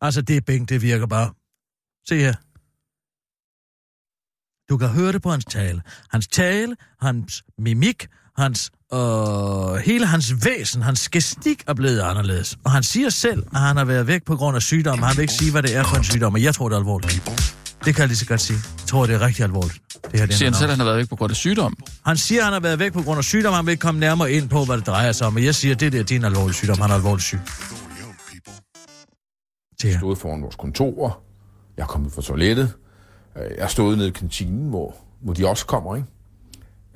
[0.00, 1.32] Altså, det er Bing, det virker bare.
[2.08, 2.34] Se her.
[4.70, 5.82] Du kan høre det på hans tale.
[6.10, 8.06] Hans tale, hans mimik,
[8.38, 12.58] hans og hele hans væsen, hans gestik er blevet anderledes.
[12.64, 15.02] Og han siger selv, at han har været væk på grund af sygdom.
[15.02, 16.78] Han vil ikke sige, hvad det er for en sygdom, og jeg tror, det er
[16.78, 17.22] alvorligt.
[17.84, 18.58] Det kan jeg lige så godt sige.
[18.78, 19.82] Jeg tror, det er rigtig alvorligt.
[19.92, 21.36] Det her, det er Siger han selv, at han har været væk på grund af
[21.36, 21.76] sygdom?
[22.06, 23.54] han siger, at han har været væk på grund af sygdom.
[23.54, 25.32] Han vil ikke komme nærmere ind på, hvad det drejer sig om.
[25.32, 26.80] Men jeg siger, at det der det er en alvorlig sygdom.
[26.80, 27.38] Han er alvorligt syg.
[29.82, 29.98] Det er.
[29.98, 31.22] stået foran vores kontor.
[31.76, 32.72] Jeg er kommet fra toilettet.
[33.36, 36.08] Øh, Jeg stået nede i kantinen, hvor, hvor de også kommer, ikke?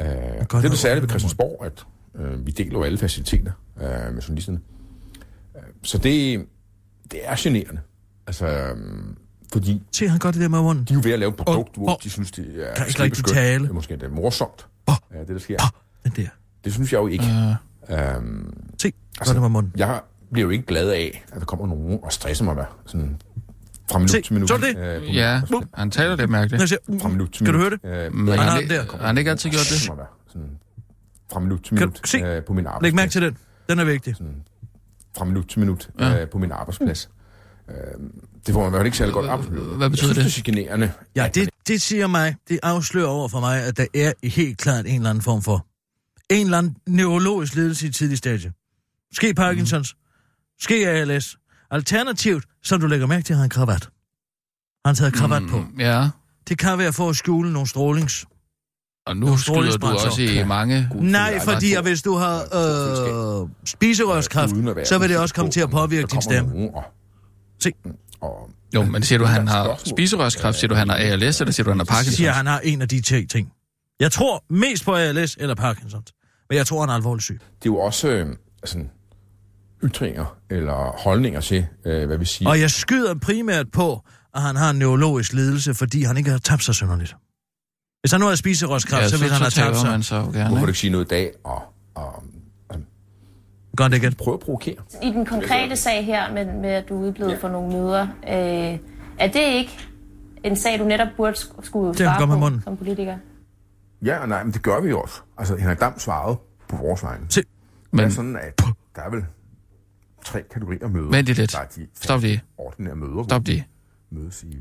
[0.00, 3.52] Øh, det er det særlige ved godt Christiansborg, at øh, vi deler jo alle faciliteter
[3.76, 4.60] øh, med journalisterne.
[5.56, 6.46] Øh, så det,
[7.10, 7.80] det er generende.
[8.26, 8.76] Altså, øh,
[9.52, 10.84] fordi Se, han gør det der med munden.
[10.84, 11.96] de er jo ved at lave et produkt, Åh, hvor åh.
[12.04, 13.62] de synes, det er Kan ikke rigtig tale.
[13.64, 14.94] Det er måske det er morsomt, Åh.
[15.14, 15.56] ja, det der sker.
[15.62, 15.80] Åh,
[16.12, 16.28] den der.
[16.64, 17.24] Det synes jeg jo ikke.
[17.24, 17.54] Øh,
[17.90, 19.72] Øhm, Se, gør det med munden.
[19.76, 20.00] jeg
[20.32, 23.20] bliver jo ikke glad af, at der kommer nogen og stresser mig hvad, sådan
[23.90, 24.48] fra minut Se, til minut.
[24.48, 25.02] så er det.
[25.02, 25.40] øh, ja,
[25.74, 26.60] han taler lidt mærkeligt.
[26.60, 27.78] Jeg siger, Fra minut til Skal du minut.
[27.84, 28.06] høre det?
[28.06, 28.84] Øh, Men Han han, der.
[28.98, 29.80] har han ikke altid gjort det?
[29.80, 30.50] Sådan, sådan,
[31.32, 32.18] fra minut til Kan minut du se?
[32.18, 32.82] øh, på min arbejdsplads.
[32.92, 33.36] Læg mærke til den.
[33.68, 34.14] Den er vigtig.
[35.18, 36.20] Fra minut til minut Ja.
[36.22, 37.10] øh, på min arbejdsplads.
[37.68, 37.74] Øh,
[38.46, 39.64] det får man jo ikke særlig godt arbejdsmiljø.
[39.64, 40.46] Hvad betyder jeg synes, det?
[40.46, 40.52] det?
[40.52, 40.92] er generende.
[41.16, 44.86] Ja, det, det siger mig, det afslører over for mig, at der er helt klart
[44.86, 45.66] en eller anden form for
[46.30, 48.52] en eller anden neurologisk lidelse i et tidligt stadie.
[49.12, 49.94] Måske Parkinsons,
[50.58, 51.36] måske ALS.
[51.70, 53.88] Alternativt, som du lægger mærke til, har han kravat.
[54.86, 55.58] Han taget kravat på.
[55.58, 56.08] Mm, Ja,
[56.48, 58.26] Det kan være for at skjule nogle strålings...
[59.06, 60.88] og nu skyder du også i mange...
[60.94, 62.40] Nej, fordi at hvis du har
[63.42, 64.52] øh, spiserørskræft,
[64.88, 66.70] så vil det også komme på, til at påvirke din stemme.
[67.62, 67.72] Se.
[68.20, 70.58] og, Jo, men siger du, han har spiserørskræft?
[70.58, 72.26] Siger du, han har ALS, eller siger du, han har siger Parkinson?
[72.26, 73.52] at han har en af de ting.
[74.00, 76.12] Jeg tror mest på ALS eller Parkinsons.
[76.50, 77.34] Men jeg tror, han er alvorligt syg.
[77.34, 78.26] det er jo også øh,
[78.64, 78.90] sådan,
[79.84, 82.48] ytringer eller holdninger til, øh, hvad vi siger.
[82.48, 84.00] Og jeg skyder primært på,
[84.34, 87.16] at han har en neurologisk lidelse, fordi han ikke har tabt sig synderligt.
[88.02, 89.90] Hvis han nu havde spiserørskræft, Ja, så, så, ville han have så tabt sig.
[89.90, 90.60] man så jo Hvorfor gerne.
[90.60, 91.62] du ikke sige noget i dag og,
[91.94, 92.22] og
[93.76, 94.14] Gør det igen.
[94.14, 94.74] prøve at provokere?
[95.02, 98.78] I den konkrete sag her med, med at du er udeblevet for nogle møder, øh,
[99.18, 99.78] er det ikke
[100.44, 102.62] en sag, du netop burde sk- skulle Det svare med på munden.
[102.62, 103.16] som politiker?
[104.04, 105.20] Ja og nej, men det gør vi jo også.
[105.38, 106.36] Altså, Henrik Dam svarede
[106.68, 107.26] på vores vegne.
[107.30, 107.40] Se.
[107.40, 107.46] Det
[107.92, 108.62] er Men sådan, at
[108.96, 109.24] der er vel
[110.24, 111.10] tre kategorier møder.
[111.10, 111.52] Vent lige lidt.
[111.52, 112.42] Der er de Stop lige.
[112.58, 113.66] ordinære møder, Stop lige.
[114.08, 114.58] hvor mødes i.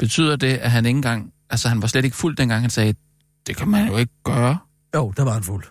[0.00, 1.32] Betyder det, at han ikke engang...
[1.50, 2.94] Altså, han var slet ikke fuld, dengang han sagde,
[3.46, 4.58] det kan man jo ikke gøre.
[4.94, 5.64] Jo, der var han fuld.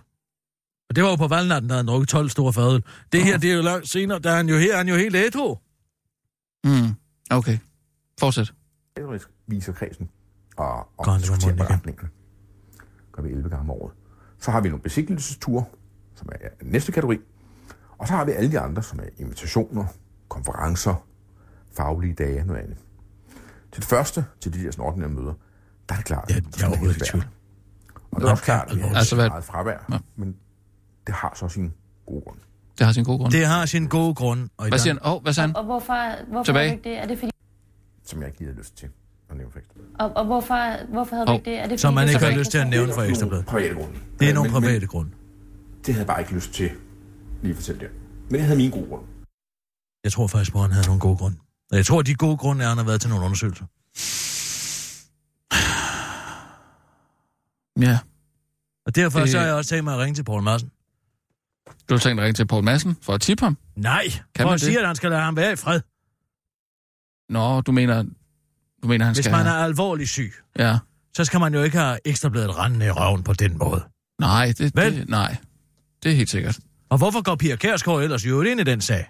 [0.90, 2.84] Og det var jo på valgnatten, der han drukket 12 store fadøl.
[3.12, 4.96] Det her, det er jo langt senere, der er han jo her, er han jo
[4.96, 5.58] helt ædru.
[6.64, 6.96] Mm.
[7.32, 7.58] Okay.
[8.20, 8.54] Fortsæt.
[8.96, 10.10] Kategorisk viser kredsen
[10.58, 12.10] og, og det med diskuterer beretningerne.
[13.12, 13.94] Gør vi 11 gange om året.
[14.40, 15.64] Så har vi nogle besigtigelsesture,
[16.16, 17.18] som er næste kategori.
[18.02, 19.86] Og så har vi alle de andre, som er invitationer,
[20.30, 21.06] konferencer,
[21.78, 22.78] faglige dage og noget andet.
[23.72, 25.34] Til det første, til de der sådan ordinære møder,
[25.90, 27.26] der er det klart, Ja, jeg er overhovedet ikke tvivl.
[28.12, 29.98] Og det er også klart, at vi har Altså, altså, meget fravær, Ja.
[30.16, 30.36] men
[31.08, 31.74] det har så sin
[32.06, 32.38] gode grund.
[32.78, 33.32] Det har sin gode grund.
[33.32, 34.50] Det har sin gode grund.
[34.58, 35.06] Og Hvad siger han?
[35.06, 35.56] Åh, oh, hvad sagde han?
[35.56, 36.70] Og hvorfor, hvorfor Tilbage.
[36.70, 37.04] havde du ikke det?
[37.04, 37.32] Er det fordi,
[38.04, 38.90] Som jeg ikke lige havde lyst til
[39.30, 39.74] at nævne for ekstra.
[40.00, 41.40] og, og hvorfor, hvorfor havde du Hov.
[41.40, 41.60] ikke det?
[41.60, 43.46] Er det Som fordi, man du ikke har lyst til at nævne for Ekstrabladet.
[43.46, 44.00] Private grunde.
[44.20, 45.12] Det er nogle private grunde.
[45.86, 46.72] det havde jeg bare ikke lyst til
[47.44, 47.90] lige fortælle det.
[48.30, 49.06] Men jeg havde min gode grund.
[50.04, 51.38] Jeg tror faktisk på, at han havde nogle gode grunde.
[51.72, 53.66] Og jeg tror, at de gode grunde er, at han har været til nogle undersøgelser.
[57.80, 58.00] Ja.
[58.86, 60.72] Og derfor Det- så har jeg også tænkt mig at ringe til Poul Madsen.
[61.90, 63.58] Du har tænkt dig at ringe til Poul Madsen for at tippe ham?
[63.76, 64.04] Nej,
[64.36, 65.82] Kan for at sige, at han skal lade ham være i fred.
[67.30, 68.04] Nå, du mener,
[68.84, 69.64] du mener han Hvis skal man er have...
[69.64, 70.78] alvorligt syg, Ja.
[71.14, 73.84] så skal man jo ikke have ekstrabladet rendende i røven på den måde.
[74.20, 74.96] Nej, det, Vel?
[74.98, 75.36] det, nej.
[76.04, 76.60] Det er helt sikkert.
[76.92, 79.06] Og hvorfor går Pia Kærsgaard ellers jo ind i den sag?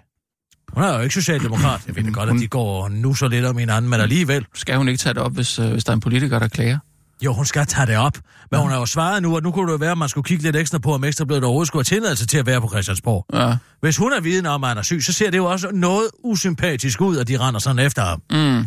[0.72, 1.80] Hun er jo ikke socialdemokrat.
[1.86, 4.46] Jeg ved godt, at de går nu så lidt om hinanden, men alligevel.
[4.54, 6.78] Skal hun ikke tage det op, hvis, øh, hvis der er en politiker, der klager?
[7.24, 8.18] Jo, hun skal tage det op.
[8.50, 10.24] Men hun har jo svaret nu, at nu kunne det jo være, at man skulle
[10.24, 13.26] kigge lidt ekstra på, om ekstrabladet overhovedet skulle have tilladelse til at være på Christiansborg.
[13.32, 13.56] Ja.
[13.80, 16.06] Hvis hun er viden om, at han er syg, så ser det jo også noget
[16.24, 18.22] usympatisk ud, at de render sådan efter ham.
[18.30, 18.66] Mm.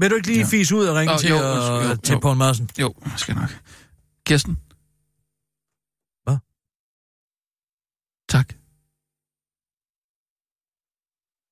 [0.00, 0.44] Vil du ikke lige Ja.
[0.44, 0.50] ja.
[0.50, 2.18] fise ud og ringe Nå, til, jo, øh, undskyld, jo, til jo.
[2.18, 2.70] Poul Madsen?
[2.80, 3.56] Jo, skal nok.
[4.26, 4.56] Kirsten?
[8.34, 8.48] Tak.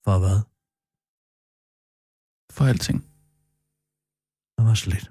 [0.05, 0.39] For hvad?
[2.55, 3.01] For alting.
[4.57, 5.07] Det var så lidt.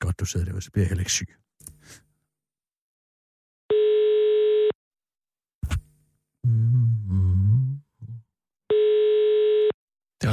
[0.00, 1.30] Godt, du sidder der, så bliver jeg heller ikke syg.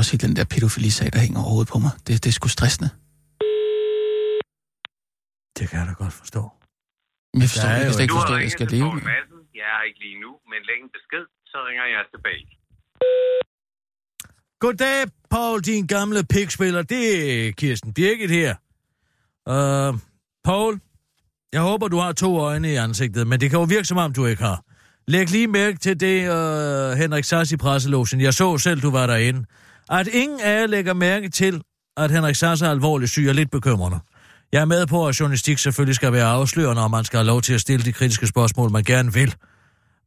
[0.04, 1.92] Også helt den der pædofili-sag, der hænger over hovedet på mig.
[2.06, 2.90] Det, det er sgu stressende.
[5.58, 6.42] Det kan jeg da godt forstå.
[7.42, 9.02] Jeg forstår, Der er jeg jo- slet ikke forstå, at jeg skal leve med.
[9.62, 12.44] Jeg er ikke lige nu, men læg en besked, så ringer jeg tilbage.
[14.64, 15.00] Goddag,
[15.32, 16.82] Paul, din gamle pikspiller.
[16.82, 17.04] Det
[17.48, 18.52] er Kirsten Birgit her.
[19.56, 20.00] Uh,
[20.44, 20.80] Paul,
[21.54, 24.14] jeg håber, du har to øjne i ansigtet, men det kan jo virke, som om
[24.14, 24.64] du ikke har.
[25.08, 28.22] Læg lige mærke til det, uh, Henrik Sass i presselogen.
[28.22, 29.46] Jeg så selv, du var derinde.
[29.94, 31.62] At ingen af jer lægger mærke til,
[31.98, 34.00] at Henrik Sass er alvorligt syg og lidt bekymrende.
[34.52, 37.42] Jeg er med på, at journalistik selvfølgelig skal være afslørende, og man skal have lov
[37.42, 39.36] til at stille de kritiske spørgsmål, man gerne vil.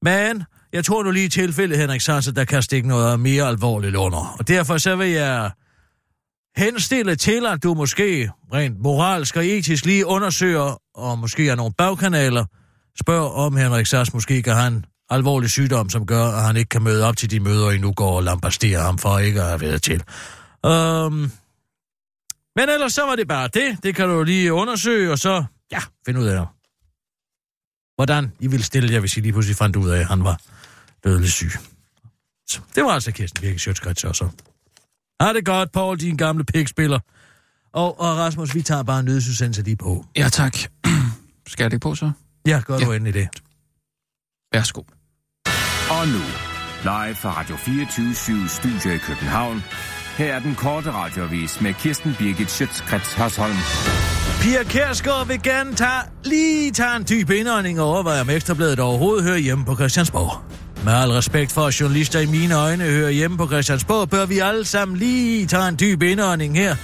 [0.03, 3.44] Men jeg tror nu lige i tilfælde, Henrik Sass, at der kan stikke noget mere
[3.44, 4.37] alvorligt under.
[4.38, 5.51] Og derfor så vil jeg
[6.57, 11.72] henstille til, at du måske rent moralsk og etisk lige undersøger, og måske er nogle
[11.79, 12.44] bagkanaler,
[13.01, 16.69] spørg om Henrik Sass måske kan have en alvorlig sygdom, som gør, at han ikke
[16.69, 19.47] kan møde op til de møder, I nu går og lambasterer ham for ikke at
[19.49, 20.03] have været til.
[20.66, 21.33] Um,
[22.57, 23.79] men ellers så var det bare det.
[23.83, 26.49] Det kan du lige undersøge, og så, ja, finde ud af det.
[27.95, 30.40] Hvordan I ville stille jer, hvis I lige pludselig fandt ud af, at han var
[31.05, 31.51] dødelig syg.
[32.49, 34.29] Så det var altså Kirsten Birke Sjøtskrets også.
[35.21, 36.99] Ha' det godt, Paul, din gamle pikspiller.
[37.73, 40.05] Og, og Rasmus, vi tager bare en nødsudsendelse lige på.
[40.16, 40.57] Ja, tak.
[41.47, 42.11] Skal jeg det på så?
[42.47, 42.85] Ja, gør Ja.
[42.85, 43.29] du endelig det.
[44.53, 44.83] Værsgo.
[45.90, 46.22] Og nu,
[46.83, 49.64] live fra Radio 24 Studio i København.
[50.16, 53.57] Her er den korte radiovis med Kirsten Birgit Schøtzgrads Hasholm.
[54.40, 59.25] Pia Kærsgaard vil gerne tage, lige tage en dyb indånding og overveje, om Ekstrabladet overhovedet
[59.25, 60.42] hører hjemme på Christiansborg.
[60.85, 64.38] Med al respekt for, at journalister i mine øjne hører hjemme på Christiansborg, bør vi
[64.38, 66.77] alle sammen lige tage en dyb indånding her.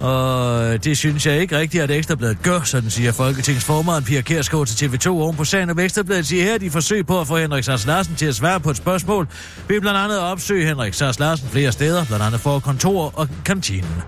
[0.00, 4.66] Og det synes jeg ikke rigtigt, at Ekstrabladet gør, sådan siger Folketingets formand Pia Kærsgaard
[4.66, 7.64] til TV2 oven på sagen om Ekstrabladet siger her, de forsøg på at få Henrik
[7.64, 9.28] Sars Larsen til at svare på et spørgsmål,
[9.68, 14.02] vil blandt andet opsøge Henrik Sars Larsen flere steder, blandt andet for kontor og kantinen.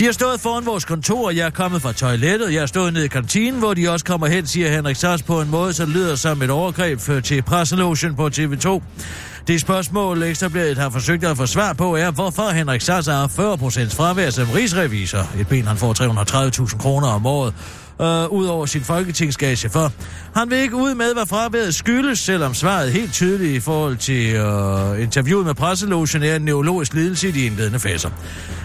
[0.00, 2.54] De har stået foran vores kontor, og jeg er kommet fra toilettet.
[2.54, 5.40] Jeg er stået nede i kantinen, hvor de også kommer hen, siger Henrik Sars på
[5.40, 8.80] en måde, så det lyder som et overgreb øh, til presselogen på TV2.
[9.46, 13.30] Det spørgsmål, Ekstrabladet har forsøgt at få svar på, er, hvorfor Henrik Sars har 40%
[13.96, 15.30] fravær som rigsrevisor.
[15.40, 15.92] Et ben, han får
[16.64, 17.54] 330.000 kroner om året
[18.00, 19.92] øh, ud over sin folketingsgage for.
[20.34, 24.34] Han vil ikke ud med, hvad fraværet skyldes, selvom svaret helt tydeligt i forhold til
[24.34, 28.10] øh, interviewet med presselogen er en neurologisk lidelse i de indledende faser.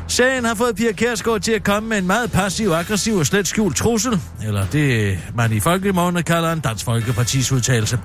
[0.07, 3.47] Sagen har fået Pia Kærsgaard til at komme med en meget passiv, aggressiv og slet
[3.47, 7.99] skjult trussel, eller det man i folkemåned kalder en Dansk Folkepartis udtalelse.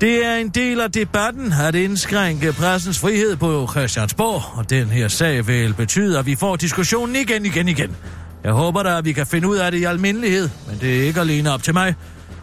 [0.00, 5.08] Det er en del af debatten at indskrænke pressens frihed på Christiansborg, og den her
[5.08, 7.96] sag vil betyde, at vi får diskussionen igen, igen, igen.
[8.44, 11.02] Jeg håber da, at vi kan finde ud af det i almindelighed, men det er
[11.02, 11.94] ikke alene op til mig,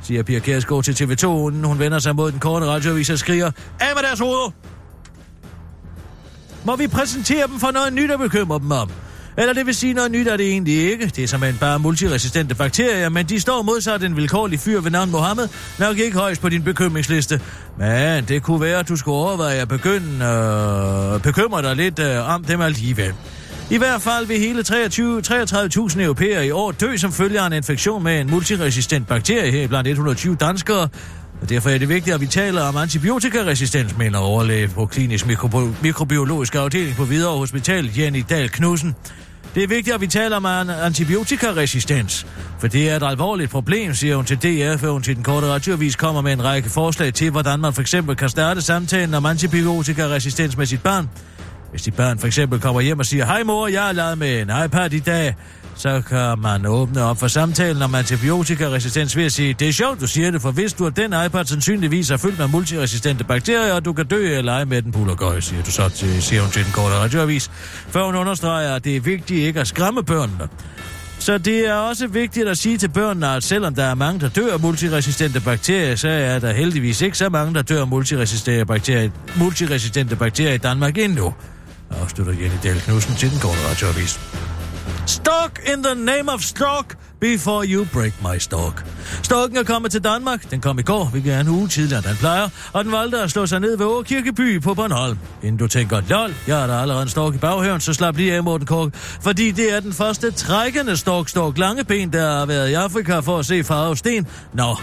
[0.03, 3.51] siger Pia Kjærsgaard til TV2, inden hun vender sig mod den korte radioavis og skriger,
[3.79, 4.51] af med deres hoveder!
[6.65, 8.91] Må vi præsentere dem for noget nyt at bekymre dem om?
[9.37, 11.05] Eller det vil sige noget nyt er det egentlig ikke.
[11.05, 14.91] Det er som en bare multiresistente bakterier, men de står modsat en vilkårlig fyr ved
[14.91, 15.47] navn Mohammed,
[15.79, 17.41] nok ikke højst på din bekymringsliste.
[17.77, 22.29] Men det kunne være, at du skulle overveje at begynde øh, bekymre dig lidt øh,
[22.29, 23.13] om dem alligevel.
[23.71, 27.53] I hvert fald vil hele 23 33.000 europæere i år dø som følge af en
[27.53, 30.87] infektion med en multiresistent bakterie her blandt 120 danskere.
[31.41, 35.75] Og derfor er det vigtigt, at vi taler om antibiotikaresistens, mener overlæge på klinisk mikrobi-
[35.81, 38.95] mikrobiologisk afdeling på Hvidovre Hospital, Jenny Dahl Knudsen.
[39.55, 42.27] Det er vigtigt, at vi taler om antibiotikaresistens,
[42.59, 45.47] for det er et alvorligt problem, siger hun til DR, før hun til den korte
[45.47, 49.25] radioavis kommer med en række forslag til, hvordan man for eksempel kan starte samtalen om
[49.25, 51.09] antibiotikaresistens med sit barn.
[51.71, 54.41] Hvis de børn for eksempel kommer hjem og siger, hej mor, jeg har lavet med
[54.41, 55.35] en iPad i dag,
[55.75, 60.01] så kan man åbne op for samtalen om antibiotikaresistens ved at sige, det er sjovt,
[60.01, 63.73] du siger det, for hvis du at den iPad sandsynligvis er fyldt med multiresistente bakterier,
[63.73, 66.51] og du kan dø eller lege med den pulergøj, siger, du så til, siger hun
[66.51, 67.51] til den korte radioavis.
[67.89, 70.47] Før hun understreger, at det er vigtigt ikke at skræmme børnene.
[71.19, 74.29] Så det er også vigtigt at sige til børnene, at selvom der er mange, der
[74.29, 78.65] dør af multiresistente bakterier, så er der heldigvis ikke så mange, der dør af multiresistente
[78.65, 81.33] bakterier, multiresistente bakterier i Danmark endnu.
[81.91, 84.19] Afslutter Jenny Dahl Knudsen til den korte radioavis.
[85.05, 88.85] Stalk in the name of stalk before you break my stalk.
[89.23, 90.51] Stalken er kommet til Danmark.
[90.51, 92.49] Den kom i går, hvilket er en uge tidligere, end den plejer.
[92.73, 95.17] Og den valgte at slå sig ned ved Åkirkeby på Bornholm.
[95.43, 98.33] Inden du tænker, lol, jeg har da allerede en stork i baghaven, så slap lige
[98.35, 98.89] af, Morten Kork.
[99.21, 103.19] Fordi det er den første trækkende stork, stork lange ben, der har været i Afrika
[103.19, 104.27] for at se farve sten.
[104.53, 104.77] Nå,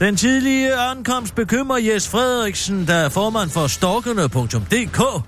[0.00, 5.24] den tidlige ankomst bekymrer Jes Frederiksen, der er formand for stalkerne.dk.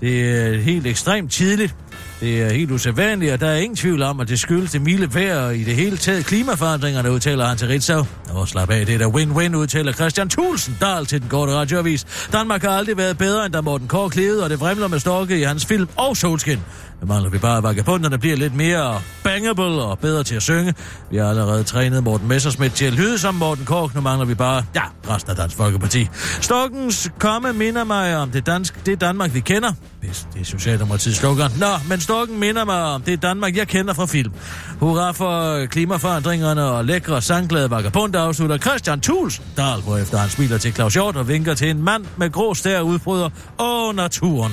[0.00, 1.74] Det er helt ekstremt tidligt.
[2.20, 5.14] Det er helt usædvanligt, og der er ingen tvivl om, at det skyldes det milde
[5.14, 8.06] vejr og i det hele taget klimaforandringerne, udtaler han til Ritzau.
[8.30, 12.28] Og slap af, det er da win-win, udtaler Christian Thulsen Dahl til den korte radioavis.
[12.32, 15.40] Danmark har aldrig været bedre, end da Morten Kåre levede, og det vrimler med storke
[15.40, 16.58] i hans film og solskin.
[17.00, 20.74] Nu mangler vi bare, at vagabunderne bliver lidt mere bangable og bedre til at synge.
[21.10, 23.94] Vi har allerede trænet Morten Messersmith til at lyde som Morten Kork.
[23.94, 26.08] Nu mangler vi bare, ja, resten af Dansk Folkeparti.
[26.40, 29.72] Stokkens komme minder mig om det, dansk, det Danmark, vi kender.
[30.00, 31.50] Hvis det er Socialdemokratiets slogan.
[31.60, 34.32] Nå, men stokken minder mig om det Danmark, jeg kender fra film.
[34.80, 39.42] Hurra for klimaforandringerne og lækre sangglade vagabund, afslutter Christian Thuls.
[39.56, 42.80] Dahl, efter han smiler til Claus Hjort og vinker til en mand med grå stær
[42.80, 43.30] udbryder.
[43.58, 44.52] Åh, naturen.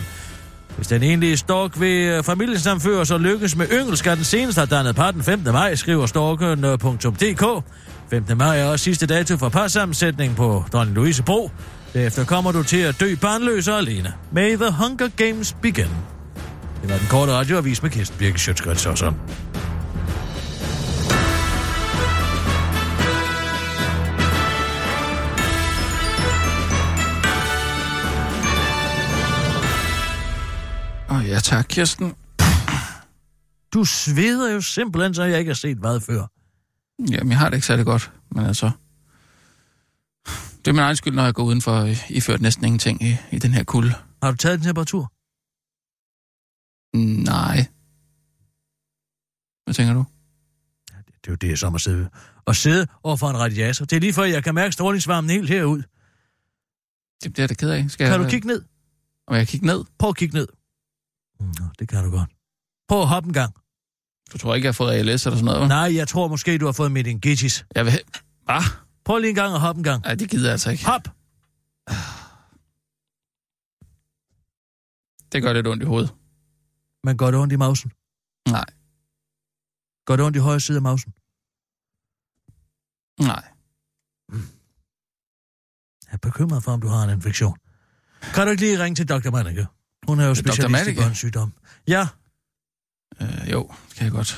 [0.77, 4.67] Hvis den enlige stork ved øh, familiesamfører så lykkes med yngel, skal den seneste have
[4.75, 5.39] dannet par den 5.
[5.45, 7.63] maj, skriver storken.dk.
[8.09, 8.37] 5.
[8.37, 11.51] maj er også sidste dato for parsammensætning på Dronning Louise Bro.
[11.93, 14.13] Derefter kommer du til at dø barnløs og alene.
[14.31, 15.89] May the Hunger Games begin.
[16.81, 19.15] Det var den korte radioavis med Kirsten Birke Sjøtskrets og sådan.
[31.27, 32.13] Ja, tak, Kirsten.
[33.73, 36.27] Du sveder jo simpelthen, så jeg ikke har set hvad før.
[37.11, 38.71] Jamen, jeg har det ikke særlig godt, men altså...
[40.57, 43.39] Det er min egen skyld, når jeg går udenfor og iført næsten ingenting i, i
[43.39, 43.93] den her kulde.
[44.23, 45.11] Har du taget en temperatur?
[47.23, 47.65] Nej.
[49.65, 50.05] Hvad tænker du?
[51.21, 52.09] Det er jo det, som at sidde,
[52.47, 53.85] at sidde over for en radiator.
[53.85, 55.83] Det er lige før, jeg kan mærke strålingsvarmen helt herud.
[57.23, 57.85] Det bliver jeg da ked af.
[57.89, 58.63] Skal Kan jeg, du kigge ned?
[59.27, 59.83] Om jeg kigge ned?
[59.99, 60.47] Prøv at kigge ned.
[61.39, 62.29] Nå, det kan du godt.
[62.87, 63.53] Prøv at hoppe en gang.
[64.33, 65.67] Du tror ikke, jeg har fået ALS eller sådan noget, hva'?
[65.67, 67.65] Nej, jeg tror måske, du har fået meningitis.
[67.75, 67.93] Jeg vil...
[68.43, 68.61] Hvad?
[69.05, 70.03] Prøv lige en gang at hoppe en gang.
[70.03, 70.85] Nej, det gider jeg altså ikke.
[70.85, 71.01] Hop!
[75.31, 76.13] Det gør lidt ondt i hovedet.
[77.03, 77.91] Men går det ondt i mausen?
[78.49, 78.65] Nej.
[80.05, 81.13] Går det ondt i højre side af mausen?
[83.19, 83.43] Nej.
[86.05, 87.57] Jeg er bekymret for, om du har en infektion.
[88.21, 89.31] Kan du ikke lige ringe til Dr.
[89.31, 89.67] Manneke?
[90.07, 90.35] Hun er jo Dr.
[90.35, 91.01] specialist i Manneke?
[91.01, 91.53] børnesygdom.
[91.87, 92.03] Ja,
[93.21, 94.31] Øh, jo, det kan jeg godt.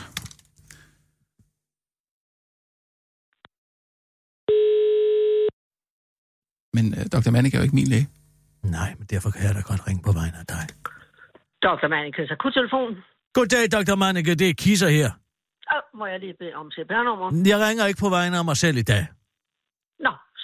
[6.76, 7.32] Men øh, Dr.
[7.32, 8.08] Manning er jo ikke min læge.
[8.64, 10.66] nej, men derfor kan jeg da godt ringe på vegne af dig.
[11.66, 11.88] Dr.
[11.94, 12.92] Mannikes akuttelefon.
[13.34, 13.96] Goddag, Dr.
[13.96, 15.10] Manneke, det er Kisser her.
[15.76, 17.28] Oh, må jeg lige bede om CPR-nummer?
[17.52, 19.04] Jeg ringer ikke på vegne af mig selv i dag.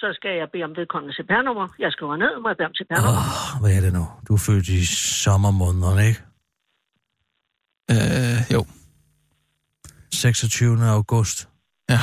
[0.00, 1.66] Så skal jeg bede om vedkommende CPR-nummer.
[1.78, 3.22] Jeg skriver ned, må jeg bede om CPR-nummer?
[3.54, 4.04] Oh, hvad er det nu?
[4.28, 4.86] Du er født i
[5.24, 6.20] sommermånederne, ikke?
[7.90, 8.66] Øh, jo.
[10.14, 10.88] 26.
[10.90, 11.48] august.
[11.90, 11.98] Ja.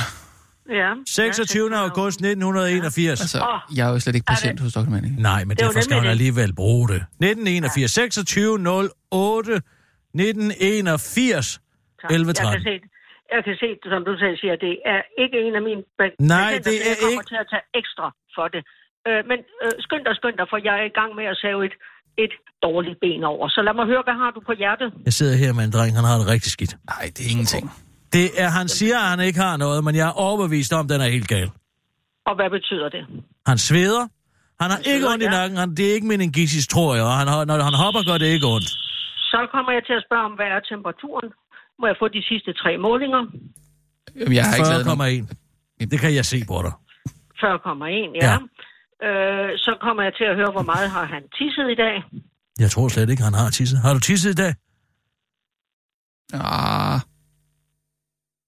[0.70, 0.90] Ja.
[1.06, 1.70] 26.
[1.76, 3.20] Ja, august 1981.
[3.20, 4.90] Altså, Åh, jeg er jo slet ikke patient hos Dr.
[4.90, 5.20] Manning.
[5.20, 6.10] Nej, men Det er derfor skal hun det.
[6.10, 6.96] alligevel bruge det.
[7.20, 7.90] 1981.
[7.90, 8.58] 26.
[9.10, 9.62] 08.
[10.14, 11.60] 1981.
[12.02, 12.10] tak.
[12.10, 12.16] 11.13.
[12.16, 12.80] Jeg kan se,
[13.34, 16.70] jeg kan se, som du selv siger, det er ikke en af mine Nej, patienter,
[16.70, 18.06] det jeg er kommer ikke- til at tage ekstra
[18.36, 18.62] for det.
[19.08, 21.58] Øh, men øh, skynd dig, skynd dig, for jeg er i gang med at save
[21.68, 21.74] et,
[22.24, 22.34] et
[22.66, 23.44] dårligt ben over.
[23.54, 24.88] Så lad mig høre, hvad har du på hjertet?
[25.08, 26.72] Jeg sidder her med en dreng, han har det rigtig skidt.
[26.92, 27.64] Nej, det er ingenting.
[28.16, 30.90] Det er, han siger, at han ikke har noget, men jeg er overbevist om, at
[30.94, 31.48] den er helt gal.
[32.28, 33.02] Og hvad betyder det?
[33.50, 34.02] Han sveder.
[34.62, 35.56] Han har ikke sveder, ondt i nakken.
[35.62, 37.04] Han, det er ikke meningitis, tror jeg.
[37.10, 38.68] Og han, har- når han hopper, gør det ikke ondt.
[39.32, 41.28] Så kommer jeg til at spørge om, hvad er temperaturen?
[41.80, 43.22] Må jeg få de sidste tre målinger?
[44.18, 45.28] Jamen, jeg har ikke lavet nogen...
[45.80, 45.86] 40,1.
[45.92, 46.72] Det kan jeg se på dig.
[47.42, 48.10] 40,1, ja.
[48.26, 48.38] Ja.
[49.02, 49.08] ja.
[49.08, 51.94] Øh, så kommer jeg til at høre, hvor meget har han tisset i dag?
[52.58, 53.78] Jeg tror slet ikke, han har tisset.
[53.78, 54.52] Har du tisset i dag?
[56.34, 56.98] Ah.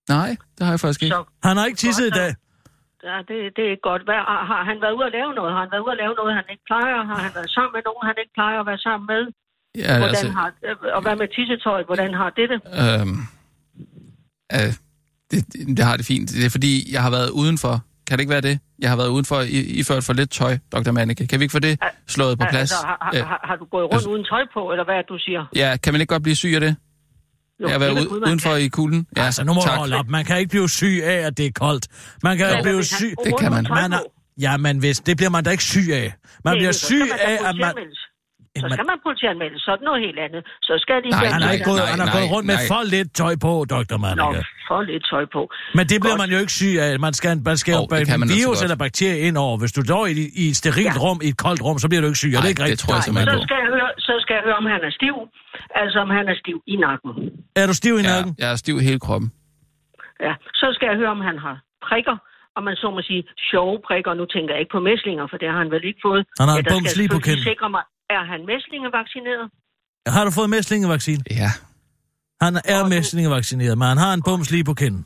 [0.09, 1.15] Nej, det har jeg faktisk ikke.
[1.17, 2.31] Så, Han har ikke tisset i Godt, dag.
[3.09, 4.03] ja, det, det er godt.
[4.09, 4.21] Hvad,
[4.53, 5.51] har han været ude at lave noget?
[5.55, 6.97] Har han været ude at lave noget, han ikke plejer?
[7.11, 9.23] Har han været sammen med nogen, han ikke plejer at være sammen med?
[9.77, 10.53] Ja, Hvordan altså, har,
[10.95, 11.87] og hvad med tissetøjet?
[11.87, 12.61] Hvordan har det det?
[13.01, 13.19] øhm,
[14.53, 14.73] øh,
[15.31, 16.31] det, det, det har det fint.
[16.31, 17.81] Det er fordi, jeg har været udenfor.
[18.07, 18.59] Kan det ikke være det?
[18.79, 20.91] Jeg har været udenfor i, iført for lidt tøj, Dr.
[20.93, 21.27] Manneke.
[21.27, 22.61] Kan vi ikke få det slået på plads?
[22.73, 23.25] Altså, har, Ja.
[23.25, 25.47] har, har, du gået rundt altså- uden tøj på, eller hvad er det, du siger?
[25.57, 26.77] Ja, kan man ikke godt blive syg af det?
[27.61, 28.61] Jo, Jeg har været ude, udenfor kan.
[28.61, 29.07] i kulden.
[29.17, 29.79] Ja, Altså, nu må tak.
[29.79, 30.09] holde op.
[30.09, 31.87] Man kan ikke blive syg af, at det er koldt.
[32.23, 33.15] Man kan Eller blive hvis han syg...
[33.25, 33.67] Det kan man.
[33.71, 33.99] Man er...
[34.41, 36.15] Ja, men hvis, det bliver man da ikke syg af.
[36.45, 37.75] Man Nej, bliver syg man af, at man...
[38.65, 40.43] Så skal man politianmelde, så er det noget helt andet.
[40.69, 42.29] Så skal de Nej, ikke Han har nej, ikke gået, nej, han har nej, gået
[42.35, 42.71] rundt med nej.
[42.73, 43.97] for lidt tøj på, Dr.
[43.97, 44.41] Nå, Manneke.
[44.69, 45.43] for lidt tøj på.
[45.79, 46.23] Men det bliver Godt.
[46.25, 46.91] man jo ikke syg af.
[47.07, 49.57] Man skal, man skal Jo, jo det en man altså virus eller bakterie ind over.
[49.63, 51.03] Hvis du står i, i et sterilt Ja.
[51.05, 52.29] rum, i et koldt rum, så bliver du ikke syg.
[52.29, 52.81] Er det Nej, ikke det rigtigt?
[52.85, 55.17] tror jeg simpelthen Så skal, jeg høre, så skal jeg høre, om han er stiv.
[55.83, 57.11] Altså, om han er stiv i nakken.
[57.61, 58.31] Er du stiv i Ja, nakken?
[58.43, 59.29] jeg er stiv i hele kroppen.
[60.27, 61.57] Ja, så skal jeg høre, om han har
[61.89, 62.17] prikker.
[62.57, 64.13] Og man så må sige sjove prikker.
[64.21, 66.23] Nu tænker jeg ikke på mæslinger, for det har han vel ikke fået.
[66.41, 67.45] Han har en der skal bums lige på kinden.
[67.51, 69.47] sikre mig, er han mæslingevaccineret?
[70.17, 71.23] Har du fået mæslingevaccine?
[71.43, 71.51] Ja.
[72.45, 75.03] Han er mæslinge-vaccineret, men han har en bums lige på kinden.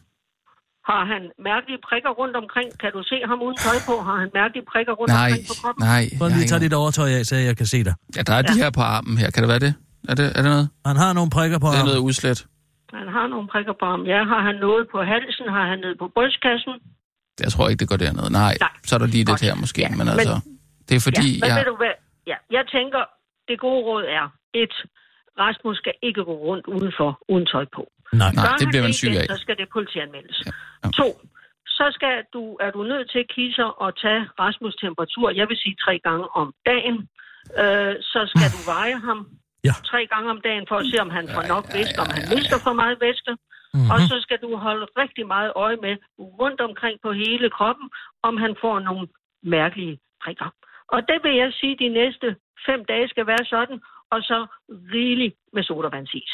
[0.91, 2.69] Har han mærkelige prikker rundt omkring?
[2.83, 3.95] Kan du se ham uden tøj på?
[4.09, 5.81] Har han mærkelige prikker rundt Nej, omkring på kroppen?
[5.93, 6.03] nej.
[6.19, 7.95] Prøv jeg lige tage dit overtøj af, så jeg kan se dig.
[8.17, 9.29] Ja, der er de her på armen her.
[9.35, 9.73] Kan det være det?
[10.11, 10.69] Er det, er det noget?
[10.91, 12.39] Han har nogle prikker på Det er noget udslet.
[13.01, 14.01] Han har nogle prikker på ham.
[14.13, 15.47] Ja, har han noget på halsen?
[15.57, 16.75] Har han noget på brystkassen?
[17.45, 18.31] Jeg tror ikke, det går derned.
[18.31, 18.73] Nej, Nej.
[18.89, 19.81] så er der lige lidt her måske.
[19.99, 20.37] Men altså,
[20.89, 21.57] det er fordi, ja, men jeg...
[21.61, 21.95] ved du hvad?
[22.27, 23.03] Ja, jeg tænker,
[23.49, 24.75] det gode råd er, et,
[25.39, 27.83] Rasmus skal ikke gå rundt udenfor uden tøj på.
[28.13, 28.33] Nej.
[28.35, 29.27] Nej, det bliver man syg af.
[29.35, 30.43] Så skal det politianmeldes.
[30.47, 30.51] Ja,
[30.85, 30.91] ja.
[30.99, 31.09] To,
[31.67, 35.77] så skal du, er du nødt til, Kisser, at tage Rasmus temperatur, jeg vil sige
[35.85, 36.97] tre gange om dagen.
[37.63, 39.21] Øh, så skal du veje ham
[39.69, 39.75] Ja.
[39.91, 42.59] tre gange om dagen for at se, om han får nok væske, om han mister
[42.67, 43.33] for meget væske.
[43.75, 43.91] Mhm.
[43.93, 45.95] Og så skal du holde rigtig meget øje med
[46.43, 47.87] rundt omkring på hele kroppen,
[48.23, 49.09] om han får nogle
[49.43, 50.51] mærkelige prikker.
[50.95, 52.27] Og det vil jeg sige, de næste
[52.69, 53.79] fem dage skal være sådan,
[54.15, 54.39] og så
[54.95, 56.31] rigeligt med sodavandsis.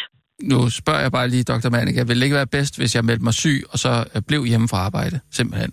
[0.52, 1.70] Nu spørger jeg bare lige, Dr.
[1.70, 4.40] Manning, vil det ikke være bedst, hvis jeg meldte mig syg, og så øh, blev
[4.50, 5.16] hjemme fra arbejde?
[5.38, 5.72] Simpelthen.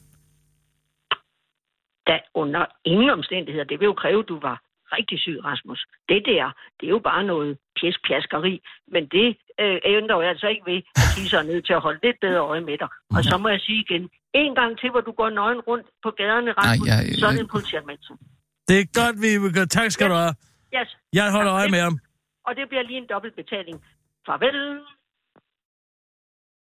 [2.07, 4.57] Da under ingen omstændigheder, det vil jo kræve, at du var
[4.97, 5.79] rigtig syg, Rasmus.
[6.09, 6.45] Det der,
[6.77, 8.53] det er jo bare noget pjæsk-pjaskeri,
[8.93, 9.27] men det
[9.63, 12.17] øh, ændrer jo altså ikke ved, at de så er nødt til at holde lidt
[12.25, 12.89] bedre øje med dig.
[13.17, 14.03] Og så må jeg sige igen,
[14.43, 17.31] en gang til, hvor du går nøgen rundt på gaderne, Rasmus, Nej, jeg- så er
[17.31, 18.13] det en politianmeldelse.
[18.67, 19.65] Det er godt, vi vil gøre.
[19.65, 20.33] Tak skal du have.
[20.77, 20.89] Yes.
[21.13, 21.99] Jeg holder øje med ham.
[22.47, 23.77] Og det bliver lige en dobbelt betaling.
[24.27, 24.59] Farvel.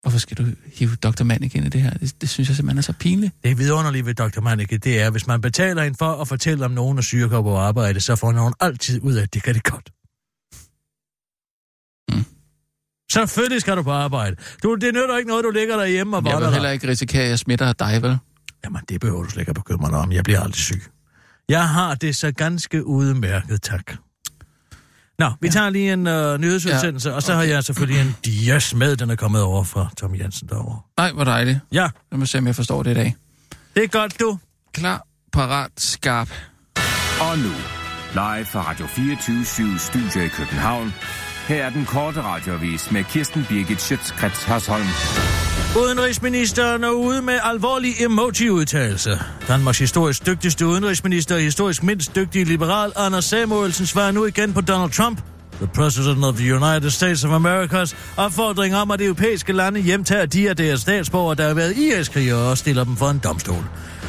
[0.01, 0.43] Hvorfor skal du
[0.77, 1.23] hive Dr.
[1.23, 1.89] Manning ind i det her?
[1.91, 3.33] Det, det synes jeg simpelthen er så pinligt.
[3.43, 4.41] Det er vidunderligt ved Dr.
[4.41, 7.43] Manneke, det er, hvis man betaler en for at fortælle om nogen er syge og
[7.43, 9.89] på arbejde, så får nogen altid ud af, at det kan det godt.
[12.11, 12.25] Mm.
[13.11, 14.35] Selvfølgelig skal du på arbejde.
[14.63, 16.53] Du, det nytter ikke noget, du ligger derhjemme og Jeg volder vil dig.
[16.53, 18.17] heller ikke risikere, at jeg smitter dig, vel?
[18.63, 20.11] Jamen, det behøver du slet ikke at bekymre dig om.
[20.11, 20.81] Jeg bliver aldrig syg.
[21.49, 23.93] Jeg har det så ganske udmærket, tak.
[25.19, 27.15] Nå, vi tager lige en øh, nyhedsudsendelse, ja, okay.
[27.15, 30.47] og så har jeg selvfølgelig en dias med, den er kommet over fra Tom Jensen
[30.47, 30.79] derovre.
[30.97, 31.59] Nej, hvor dejligt.
[31.71, 33.15] Ja, Lad mig se, om jeg forstår det i dag.
[33.75, 34.37] det er godt, du.
[34.73, 36.29] Klar, parat, skarp.
[37.21, 37.51] Og nu,
[38.13, 40.93] live fra Radio 24 Studio i København.
[41.47, 44.87] Her er den korte radiovis med Kirsten Birgit Schøtzgrads Hasholm.
[45.77, 49.19] Udenrigsministeren er ude med alvorlig emoji-udtalelse.
[49.47, 54.61] Danmarks historisk dygtigste udenrigsminister og historisk mindst dygtige liberal, Anders Samuelsen, svarer nu igen på
[54.61, 55.21] Donald Trump,
[55.57, 60.25] the president of the United States of Americas, opfordring om, at de europæiske lande hjemtager
[60.25, 63.65] de af deres statsborgere, der har været IS-krigere og stiller dem for en domstol.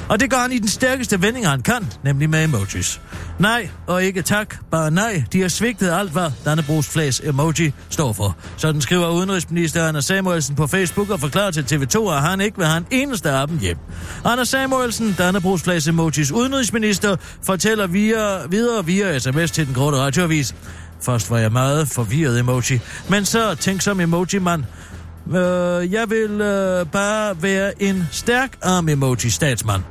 [0.08, 3.00] Og det gør han i den stærkeste vending, han kan, nemlig med emojis.
[3.38, 5.24] Nej og ikke tak, bare nej.
[5.32, 8.36] De har svigtet alt, hvad Dannebrogs flags emoji står for.
[8.56, 12.66] Sådan skriver udenrigsminister Anders Samuelsen på Facebook og forklarer til TV2, at han ikke vil
[12.66, 13.76] have en eneste af dem hjem.
[14.24, 20.54] Anders Samuelsen, Dannebrogs flags emojis udenrigsminister, fortæller via, videre via sms til den korte radioavis.
[21.04, 24.64] Først var jeg meget forvirret emoji, men så tænk som emoji, mand.
[25.28, 29.82] Øh, jeg vil øh, bare være en stærk arm emoji statsmand.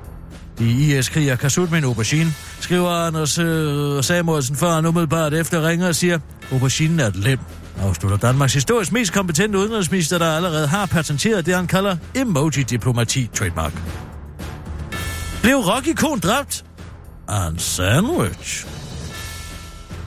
[0.59, 5.68] De IS-kriger Kasut sutte med en aubergine, skriver Anders øh, Samuelsen, før han umiddelbart efter
[5.68, 6.20] ringer og siger,
[6.51, 7.39] auberginen er et lem.
[7.82, 13.74] Afslutter Danmarks historisk mest kompetente udenrigsminister, der allerede har patenteret det, han kalder emoji-diplomati trademark.
[15.41, 16.66] Blev rock dræbt?
[17.28, 18.68] Af en sandwich.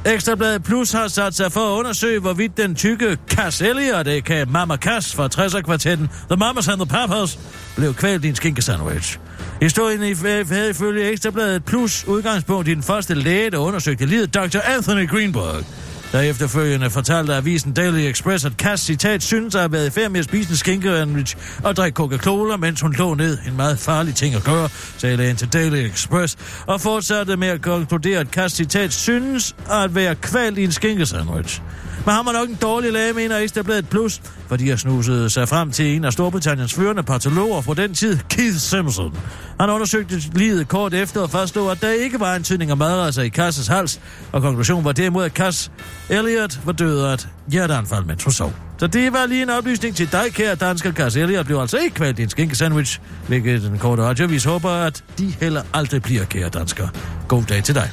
[0.07, 4.45] Ekstrabladet Plus har sat sig for at undersøge, hvorvidt den tykke Cass Elliot, a.k.a.
[4.45, 7.39] Mama Cass fra 60'er-kvartetten The Mamas and the Papas,
[7.77, 9.19] blev kvalt i en skinkesandwich.
[9.63, 10.15] Historien i-
[10.55, 14.59] havde ifølge Ekstrabladet Plus udgangspunkt i den første læge, der undersøgte livet, Dr.
[14.77, 15.65] Anthony Greenberg.
[16.13, 20.11] Der efterfølgende fortalte avisen Daily Express, at Cass citat synes at have været i færd
[20.11, 23.39] med at spise en skinkesandwich og drikke Coca-Cola, mens hun lå ned.
[23.47, 26.37] En meget farlig ting at gøre, sagde lægen til Daily Express,
[26.67, 31.63] og fortsatte med at konkludere, at Cass citat synes at være kvalt i en skinkesandwich.
[32.05, 35.71] Men har man nok en dårlig læge, mener Ekstrabladet Plus, fordi jeg snusede sig frem
[35.71, 39.19] til en af Storbritanniens førende patologer på den tid, Keith Simpson.
[39.61, 43.29] Han undersøgte livet kort efter og fastslog, at der ikke var antydning af madrester i
[43.29, 44.01] Kasses hals,
[44.33, 45.71] og konklusionen var derimod, at Cass
[46.09, 48.53] Elliot var død af et hjerteanfald, mens hun sov.
[48.79, 50.93] Så det var lige en oplysning til dig, kære dansker.
[50.93, 55.05] Cass Elliot blev altså ikke kvalt i en skinkesandwich, hvilket den korte radiovis håber, at
[55.19, 56.89] de heller aldrig bliver, kære dansker.
[57.29, 57.91] God dag til dig.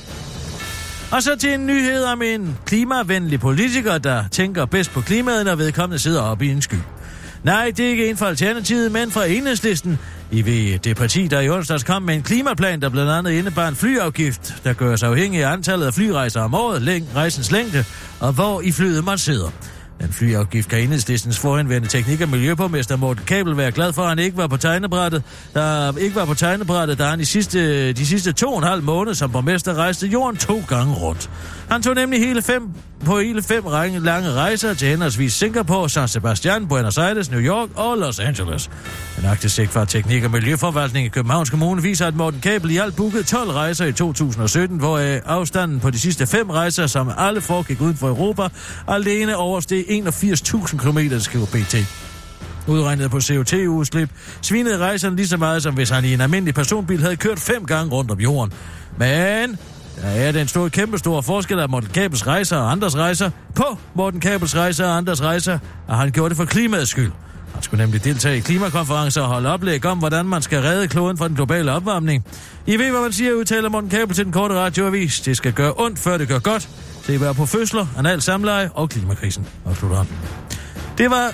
[1.11, 5.55] Og så til en nyhed om en klimavenlig politiker, der tænker bedst på klimaet, når
[5.55, 6.76] vedkommende sidder oppe i en sky.
[7.43, 9.99] Nej, det er ikke en fra Alternativet, men fra Enhedslisten.
[10.34, 13.68] I ved det parti, der i onsdags kom med en klimaplan, der blandt andet indebar
[13.68, 17.86] en flyafgift, der gør sig afhængig af antallet af flyrejser om året, læng, rejsens længde
[18.20, 19.50] og hvor i flyet man sidder.
[20.02, 24.20] Den flyafgift kan enhedslistens forhenværende teknik- og miljøborgmester Morten Kabel være glad for, at han
[24.20, 25.24] ikke var på tegnebrættet,
[25.54, 28.84] der ikke var på tegnebrættet, da han i sidste, de sidste to og en halv
[28.84, 31.30] måned som borgmester rejste jorden to gange rundt.
[31.70, 32.70] Han tog nemlig hele fem
[33.04, 37.70] på hele fem række lange rejser til henholdsvis Singapore, San Sebastian, Buenos Aires, New York
[37.76, 38.70] og Los Angeles.
[39.18, 42.95] En aktiv fra Teknik og Miljøforvaltning i Københavns Kommune viser, at Morten Kabel i alt
[42.95, 47.82] bookede 12 rejser i 2017, hvor afstanden på de sidste fem rejser, som alle foregik
[47.82, 48.47] uden for Europa,
[48.88, 51.76] alene oversteg 81.000 km, skriver BT.
[52.68, 54.10] Udregnet på CO2-udslip,
[54.41, 57.66] svinede rejserne lige så meget, som hvis han i en almindelig personbil havde kørt fem
[57.66, 58.54] gange rundt om jorden.
[58.97, 59.58] Men
[60.02, 63.78] der er den store, kæmpe store forskel af Morten Kabels rejser og andres rejser på
[63.96, 67.12] Morten Kabels rejser og andres rejser, og han gjorde det for klimaets skyld.
[67.54, 71.18] Han skulle nemlig deltage i klimakonferencer og holde oplæg om, hvordan man skal redde kloden
[71.18, 72.26] fra den globale opvarmning.
[72.68, 75.20] I ved, hvad man siger, udtaler Morten Kabel til den korte radioavis.
[75.20, 76.70] Det skal gøre ondt, før det gør godt.
[77.08, 79.48] Det er på fødsler, anal samleje og klimakrisen.
[79.66, 80.06] Og slutter
[80.98, 81.34] Det var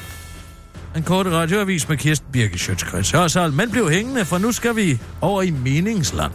[0.95, 3.11] en kort radioavis med Kirsten Birke Sjøtskreds.
[3.11, 6.31] Hørsal, men blev hængende, for nu skal vi over i meningsland.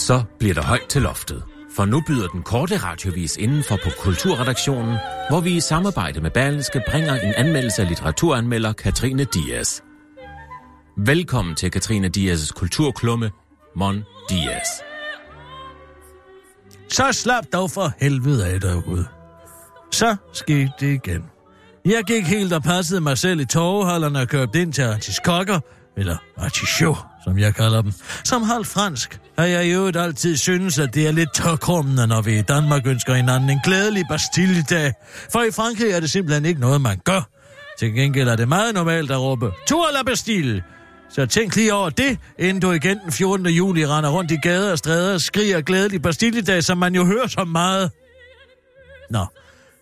[0.00, 1.42] Så bliver der højt til loftet.
[1.76, 4.96] For nu byder den korte radiovis indenfor på Kulturredaktionen,
[5.28, 9.82] hvor vi i samarbejde med Berlingske bringer en anmeldelse af litteraturanmelder Katrine Dias.
[10.96, 13.30] Velkommen til Katrine Dias' kulturklumme,
[13.76, 14.68] Mon Dias.
[16.88, 19.06] Så slap dog for helvede af derude.
[19.92, 21.24] Så skete det igen.
[21.84, 25.60] Jeg gik helt og passede mig selv i torveholderne og købte ind til artiskokker,
[25.96, 27.92] eller artichot, som jeg kalder dem.
[28.24, 32.22] Som halvt fransk har jeg i øvrigt altid synes, at det er lidt tørkrummende, når
[32.22, 34.92] vi i Danmark ønsker hinanden en glædelig Bastille-dag.
[35.32, 37.28] For i Frankrig er det simpelthen ikke noget, man gør.
[37.78, 40.62] Til gengæld er det meget normalt at råbe, Tour la Bastille!
[41.10, 43.46] Så tænk lige over det, inden du igen den 14.
[43.46, 47.26] juli render rundt i gader og stræder og skriger glædelig Bastille-dag, som man jo hører
[47.26, 47.90] så meget.
[49.10, 49.26] Nå,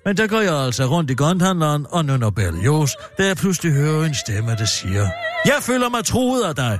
[0.04, 4.04] men der går jeg altså rundt i grønthandleren og nynner Berlioz, da jeg pludselig hører
[4.04, 5.09] en stemme, der siger,
[5.44, 6.78] Jeg føler mig truet af dig.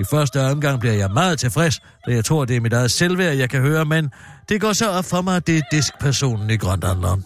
[0.00, 3.36] I første omgang bliver jeg meget tilfreds, da jeg tror, det er mit eget selvværd,
[3.36, 4.10] jeg kan høre, men
[4.48, 7.22] det går så op for mig, at det er diskpersonen i Grønlandland.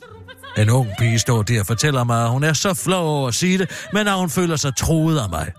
[0.59, 3.35] En ung pige står der og fortæller mig, at hun er så flov over at
[3.35, 5.53] sige det, men at hun føler sig troet af mig.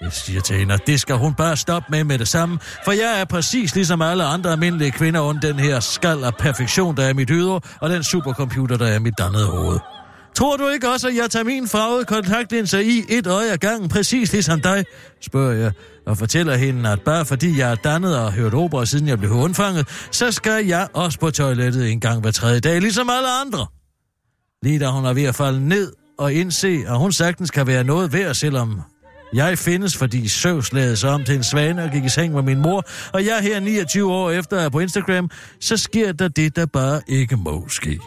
[0.00, 2.92] Jeg siger til hende, at det skal hun bare stoppe med med det samme, for
[2.92, 7.04] jeg er præcis ligesom alle andre almindelige kvinder under den her skal af perfektion, der
[7.04, 9.78] er mit ydre, og den supercomputer, der er mit dannede hoved.
[10.34, 13.88] Tror du ikke også, at jeg tager min farvede kontaktlinser i et øje ad gangen,
[13.88, 14.84] præcis ligesom dig?
[15.20, 15.72] spørger jeg,
[16.06, 19.18] og fortæller hende, at bare fordi jeg er dannet og har hørt opera, siden jeg
[19.18, 23.28] blev undfanget, så skal jeg også på toilettet en gang hver tredje dag, ligesom alle
[23.40, 23.66] andre.
[24.62, 27.84] Lige da hun er ved at falde ned og indse, at hun sagtens kan være
[27.84, 28.80] noget værd, selvom
[29.34, 32.42] jeg findes, fordi Søvs lavede sig om til en svane og gik i seng med
[32.42, 35.30] min mor, og jeg her 29 år efter er på Instagram,
[35.60, 37.98] så sker der det, der bare ikke må ske.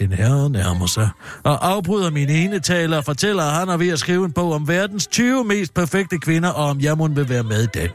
[0.00, 1.08] En herre nærmer sig
[1.44, 4.52] og afbryder min ene taler og fortæller, at han er ved at skrive en bog
[4.52, 7.88] om verdens 20 mest perfekte kvinder, og om jeg må vil være med i den.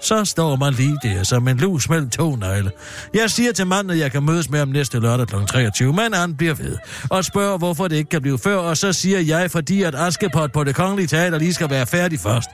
[0.00, 2.70] Så står man lige der som en lus mellem to negle.
[3.14, 5.34] Jeg siger til manden, at jeg kan mødes med ham næste lørdag kl.
[5.48, 6.76] 23, men han bliver ved.
[7.10, 10.52] Og spørger, hvorfor det ikke kan blive før, og så siger jeg, fordi at Askepot
[10.52, 12.50] på det kongelige teater lige skal være færdig først.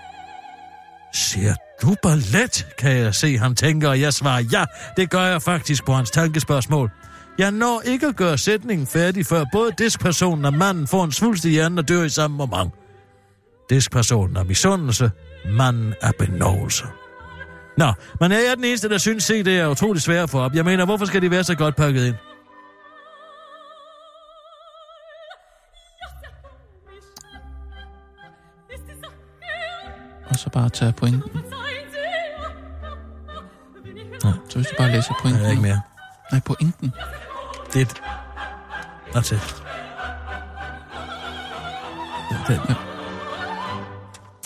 [1.15, 4.65] Ser du ballet, kan jeg se, han tænker, og jeg svarer ja,
[4.97, 6.91] det gør jeg faktisk på hans tankespørgsmål.
[7.39, 11.45] Jeg når ikke at gøre sætningen færdig, før både diskpersonen og manden får en svulst
[11.45, 12.73] i hjernen og dør i samme moment.
[13.71, 15.11] Diskpersonen er misundelse,
[15.51, 16.85] manden er benovelse.
[17.77, 20.39] Nå, men jeg er den eneste, der synes, se det er utroligt svært at få
[20.41, 20.55] op.
[20.55, 22.15] Jeg mener, hvorfor skal de være så godt pakket ind?
[30.29, 31.31] Og så bare tage pointen.
[34.25, 34.33] Ja.
[34.49, 35.43] Så hvis du bare læser pointen.
[35.43, 35.81] Jeg er ikke mere.
[36.33, 36.93] Nej, pointen.
[37.73, 38.03] Det er et...
[39.17, 39.63] That's it.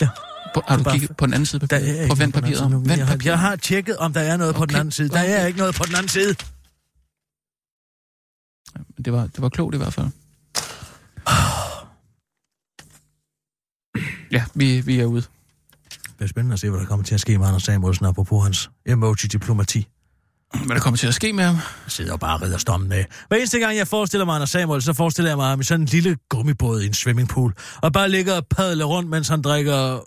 [0.01, 0.07] Ja.
[0.53, 1.97] På, har du Bare- kigget på den anden side af Der er papiret?
[2.07, 2.57] På anden vandpapiret?
[2.57, 2.83] side nu.
[2.85, 3.25] Jeg har, Vandpapiret?
[3.25, 5.09] jeg har tjekket, om der er noget på den Okay, anden side.
[5.09, 5.47] Der er okay.
[5.47, 6.35] ikke noget på den anden side.
[9.05, 10.07] Det var, det var klogt i hvert fald.
[14.31, 15.21] Ja, vi, vi er ude.
[16.19, 18.43] Det er spændende at se, hvad der kommer til at ske med Anders Samuelsen, apropos
[18.43, 19.87] hans emoji-diplomati.
[20.65, 21.55] Hvad der kommer til at ske med ham?
[21.55, 23.05] Jeg sidder bare og redder stommen af.
[23.27, 25.81] Hver eneste gang, jeg forestiller mig Anders Samuel, så forestiller jeg mig ham i sådan
[25.81, 29.99] en lille gummibåd i en swimmingpool, og bare ligger og padler rundt, mens han drikker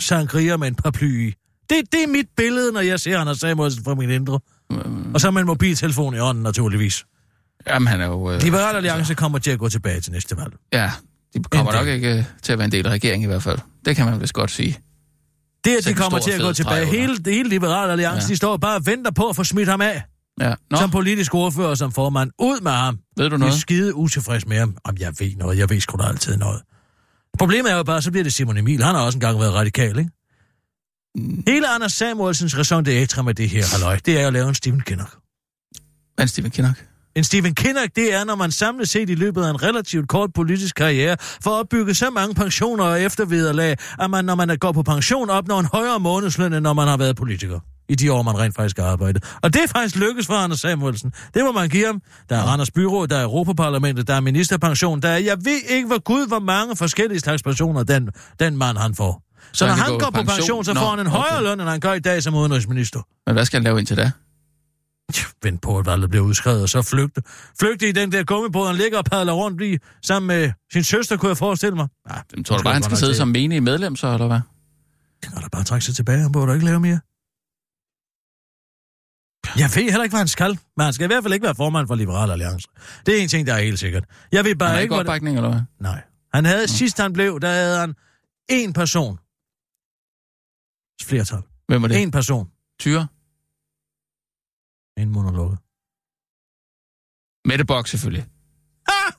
[0.00, 1.34] sangria med en paraply i.
[1.70, 4.40] Det, det er mit billede, når jeg ser Anders Samuelsen fra min indre.
[5.14, 7.04] Og så med en mobiltelefon i ånden, naturligvis.
[7.66, 8.30] Jamen, han er jo...
[8.30, 10.52] Øh, Liberal Alliance kommer til at gå tilbage til næste valg.
[10.72, 10.90] Ja,
[11.34, 13.42] de kommer En nok ikke øh, til at være en del af regeringen i hvert
[13.42, 13.58] fald.
[13.84, 14.78] Det kan man vist godt sige.
[15.64, 16.86] Det, at de kommer til at gå tilbage.
[16.86, 18.32] Hele, hele Liberal Alliance, ja.
[18.32, 20.02] De står bare og venter på at få smidt ham af.
[20.40, 20.54] Ja.
[20.70, 22.30] Nå, Som politisk ordfører og som formand.
[22.38, 22.98] Ud med ham.
[23.16, 23.54] ved du Jeg er noget?
[23.54, 24.76] skide utilfreds med ham.
[24.84, 25.58] Om jeg ved noget.
[25.58, 26.62] Jeg ved sgu da altid noget.
[27.38, 28.82] Problemet er jo bare, så bliver det Simon Emil.
[28.82, 30.10] Han har også engang været radikal, ikke?
[31.46, 34.80] Hele Anders Samuelsens raison d'etre med det her, halløj, det er at lave en Stephen
[34.80, 35.10] Kinnock.
[35.10, 35.18] Hvad
[36.18, 36.84] er en Stephen Kinnock?
[37.16, 40.30] En Stephen Kinnock, det er, når man samlet set i løbet af en relativt kort
[40.34, 44.82] politisk karriere, får opbygget så mange pensioner og eftervederlag, at man, når man går på
[44.82, 47.60] pension, opnår en højere månedsløn, end når man har været politiker.
[47.88, 49.24] I de år, man rent faktisk har arbejdet.
[49.42, 51.12] Og det er faktisk lykkes for Anders Samuelsen.
[51.34, 52.02] Det må man give ham.
[52.28, 55.86] Der er Randers Byråd, der er Europaparlamentet, der er ministerpension, der er, jeg ved ikke,
[55.86, 58.08] hvor gud, hvor mange forskellige slags pensioner den,
[58.40, 59.22] den mand han får.
[59.52, 61.36] Så, så når han, han går på pension, pension så får han en Nå, højere
[61.36, 61.42] okay.
[61.42, 63.00] løn, end han gør i dag som udenrigsminister.
[63.26, 64.10] Men hvad skal han lave indtil da?
[65.42, 67.22] Vent på, at valget bliver udskrevet, og så flygte.
[67.60, 71.16] Flygte i den der gummibåd, han ligger og padler rundt i, sammen med sin søster,
[71.16, 71.88] kunne jeg forestille mig.
[72.10, 74.40] Ja, Jamen, tror du bare, han skal sidde som menig medlem så, eller hvad?
[75.22, 77.00] Han kan da bare trække sig tilbage, han burde ikke lave mere.
[79.56, 81.54] Jeg ved heller ikke, hvad han skal, men han skal i hvert fald ikke være
[81.54, 82.68] formand for Liberal Alliance.
[83.06, 84.04] Det er en ting, der er helt sikkert.
[84.32, 85.00] Jeg ved bare Han ikke, ikke det...
[85.00, 85.60] opbakning, eller hvad?
[85.80, 86.02] Nej.
[86.34, 87.94] Han havde, sidst han blev, der havde han
[88.48, 89.18] en person.
[91.02, 91.42] Flertal.
[91.68, 92.02] Hvem var det?
[92.02, 92.48] En person.
[92.80, 93.06] Tyre?
[94.96, 95.56] En monolog.
[97.48, 98.26] Mette Bock, selvfølgelig.
[98.88, 99.12] Ah!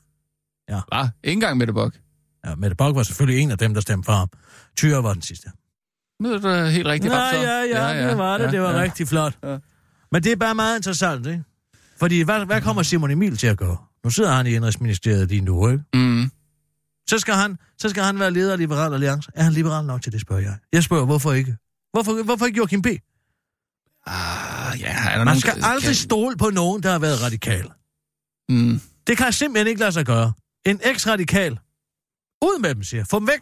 [0.70, 0.82] Ja.
[0.88, 1.10] Hvad?
[1.24, 2.00] Ikke engang Mette Bock.
[2.46, 4.30] Ja, Mette Bock var selvfølgelig en af dem, der stemte for ham.
[4.78, 5.52] Tyre var den sidste.
[6.20, 7.14] Nu er det helt rigtigt.
[7.14, 7.40] Nej, så.
[7.40, 8.46] ja, ja, ja, det var det.
[8.46, 8.82] Ja, det var ja.
[8.82, 9.38] rigtig flot.
[9.44, 9.58] Ja.
[10.12, 11.44] Men det er bare meget interessant, ikke?
[12.00, 13.78] Fordi hvad, hvad kommer Simon Emil til at gøre?
[14.04, 15.84] Nu sidder han i Indrigsministeriet lige nu, ikke?
[15.94, 16.32] Mm.
[17.10, 19.32] Så skal, han, så skal han være leder af Liberal Alliance.
[19.36, 20.58] Er han liberal nok til det, spørger jeg.
[20.74, 21.58] Jeg spørger, hvorfor ikke?
[21.94, 22.88] Hvorfor, hvorfor ikke Joachim B?
[24.08, 27.22] Ah, ja, er der Man nogen, skal der- aldrig stole på nogen, der har været
[27.24, 27.70] radikal.
[28.50, 28.82] Mm.
[29.08, 30.34] Det kan simpelthen ikke lade sig gøre.
[30.66, 31.52] En eks-radikal.
[32.42, 33.08] Ud med dem, siger jeg.
[33.08, 33.42] Få dem væk.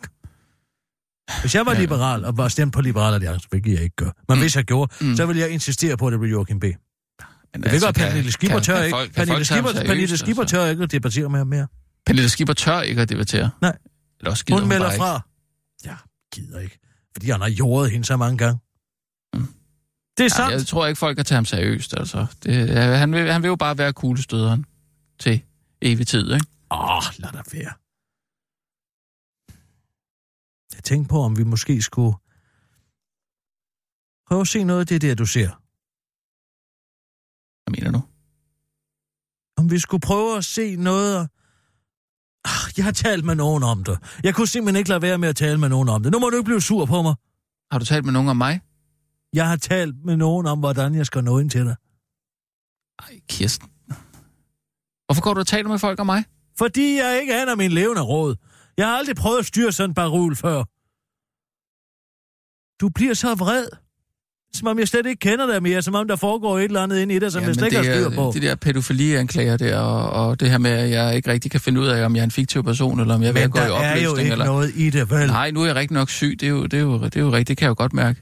[1.41, 4.39] Hvis jeg var liberal og var stemt på Liberal Alliance, hvilket jeg ikke gør, men
[4.39, 5.16] hvis jeg gjorde, Mm.
[5.16, 6.64] så ville jeg insistere på, at det blev Joachim B.
[6.64, 8.95] Men Jeg ved godt, Pernille Skipper tør ikke.
[8.95, 10.55] folk- kan Pernille Skipper, seriøst, Pernille Skipper altså?
[10.57, 11.68] tør ikke at debattere med ham mere.
[12.05, 13.49] Pernille Skipper tør ikke at debattere.
[13.61, 13.78] Nej.
[14.20, 15.22] Eller også Hun hun, melder fra.
[15.86, 15.95] Ja,
[16.34, 16.80] gider ikke.
[17.16, 18.59] Fordi han har jordet hende så mange gange.
[20.18, 20.51] Det er sandt.
[20.51, 21.93] Ja, jeg tror ikke, folk kan tage ham seriøst.
[21.97, 22.26] Altså.
[22.43, 24.66] Det, ja, han, vil, han vil jo bare være kuglestøderen
[25.20, 25.41] til
[25.82, 26.45] evig tid, ikke?
[26.72, 27.74] Åh, oh, lad dig være.
[30.76, 32.16] Jeg tænkte på, om vi måske skulle
[34.28, 35.49] prøve at se noget af det der, du ser.
[37.64, 38.01] Hvad mener du?
[39.57, 41.28] Om vi skulle prøve at se noget af...
[42.45, 43.99] Ah, Jeg har talt med nogen om det.
[44.24, 46.11] Jeg kunne simpelthen ikke lade være med at tale med nogen om det.
[46.11, 47.16] Nu må du ikke blive sur på mig.
[47.72, 48.61] Har du talt med nogen om mig?
[49.34, 51.76] Jeg har talt med nogen om, hvordan jeg skal nå ind til dig.
[53.00, 53.70] Ej, Kirsten.
[55.06, 56.24] Hvorfor går du og taler med folk om mig?
[56.58, 58.36] Fordi jeg ikke aner min levende råd.
[58.78, 60.64] Jeg har aldrig prøvet at styre sådan en barul før.
[62.82, 63.68] Du bliver så vred.
[64.56, 67.00] Som om jeg slet ikke kender dig mere, som om der foregår et eller andet
[67.00, 68.32] inde i dig, som ja, jeg slet ikke har det styr på.
[68.34, 71.82] De der pædofilianklager der, og, og det her med, at jeg ikke rigtig kan finde
[71.82, 73.62] ud af, om jeg er en fiktiv person, eller om jeg Men at gå i
[73.62, 74.04] der er opløsning.
[74.04, 74.46] jo ikke eller...
[74.46, 75.28] noget i det, vel?
[75.28, 76.38] Nej, nu er jeg rigtig nok syg.
[76.40, 77.94] Det er, jo, det, er jo, det er jo rigtigt, det kan jeg jo godt
[77.94, 78.22] mærke.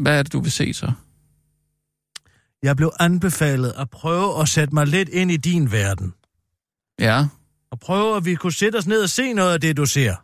[0.00, 0.92] Hvad er det, du vil se så?
[2.62, 6.14] Jeg blev anbefalet at prøve at sætte mig lidt ind i din verden.
[7.00, 7.26] Ja,
[7.70, 10.14] Og prøve, at vi kunne sætte os ned og se noget af det, du ser.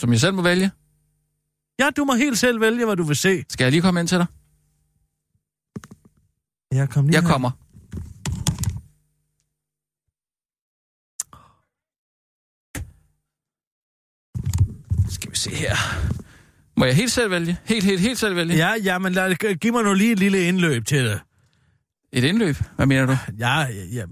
[0.00, 0.70] som jeg selv må vælge.
[1.78, 3.44] Ja, du må helt selv vælge, hvad du vil se.
[3.48, 4.26] Skal jeg lige komme ind til dig?
[6.72, 7.28] Jeg, kom lige Jeg her.
[7.30, 7.50] kommer.
[15.10, 15.76] Skal vi se her.
[16.78, 17.56] Må jeg helt selv vælge?
[17.64, 18.56] Helt, helt, helt selv vælge?
[18.56, 21.20] Ja, ja, men lad, giv mig nu lige et lille indløb til det.
[22.12, 22.56] Et indløb?
[22.76, 23.16] Hvad mener du?
[23.38, 24.02] Ja, ja, ja.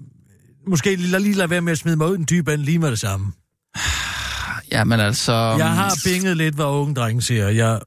[0.66, 2.90] Måske lige, lige lade være med at smide mig ud den dybe ende lige med
[2.90, 3.32] det samme.
[4.72, 5.32] Jamen altså...
[5.32, 7.48] Jeg har binget lidt, hvad unge drenge siger.
[7.48, 7.80] Jeg,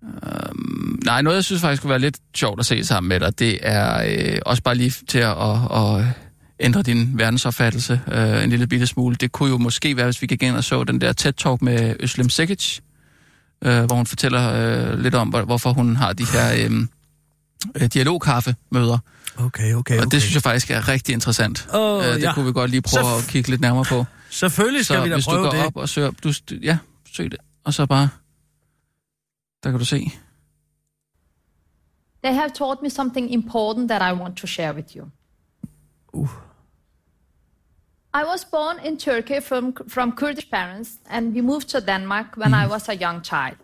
[1.05, 3.59] Nej, noget jeg synes faktisk kunne være lidt sjovt at se sammen med dig, det
[3.61, 6.05] er øh, også bare lige til at, at, at
[6.59, 9.15] ændre din verdensopfattelse øh, en lille bitte smule.
[9.15, 11.95] Det kunne jo måske være, hvis vi gik ind og så den der TED-talk med
[11.99, 12.79] Øslem Sekic,
[13.61, 16.81] øh, hvor hun fortæller øh, lidt om, hvor, hvorfor hun har de her øh,
[17.75, 18.97] øh, dialogkaffemøder.
[19.37, 19.99] okay, okay, okay.
[20.05, 21.67] Og det synes jeg faktisk er rigtig interessant.
[21.73, 22.33] Åh, øh, det ja.
[22.33, 24.05] kunne vi godt lige prøve Så- at kigge lidt nærmere på.
[24.29, 25.65] Selvfølgelig skal Så vi da hvis du prøve går det.
[25.65, 26.11] op og søger...
[26.23, 26.77] Du, ja,
[27.13, 27.39] søg det.
[27.63, 28.09] Og så bare...
[29.63, 30.11] Der kan du se.
[32.23, 35.07] They have taught me something important that I want to share with you.
[38.13, 42.53] I was born in Turkey from, from Kurdish parents, and we moved to Denmark when
[42.53, 43.57] I was a young child.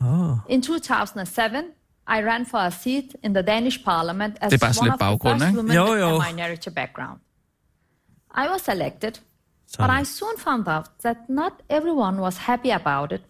[0.00, 0.38] Oh.
[0.48, 1.64] In 2007,
[2.08, 5.02] I ran for a seat in the Danish parliament as Det er bare sådan one
[5.02, 6.20] of the first women Jo, with jo.
[6.20, 7.18] a minority background.
[8.34, 9.20] I was elected,
[9.78, 13.20] but I soon found out that not everyone was happy about it,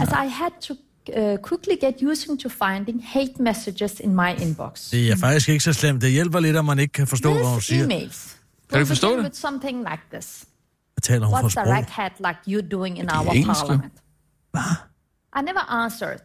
[0.00, 4.90] as I had to uh, quickly get used to finding hate messages in my inbox.
[4.90, 6.02] Det er faktisk ikke så slemt.
[6.02, 7.84] Det hjælper lidt, at man ikke kan forstå, hvad hun These siger.
[7.84, 8.35] emails
[8.68, 9.24] Kan du will forstå det?
[9.24, 10.46] with something like this.
[11.02, 11.76] taler hun for What's the sprog?
[11.76, 13.66] raghat like you're doing in er our engelsk, jo.
[13.66, 13.92] parliament?
[15.38, 16.22] I never answered.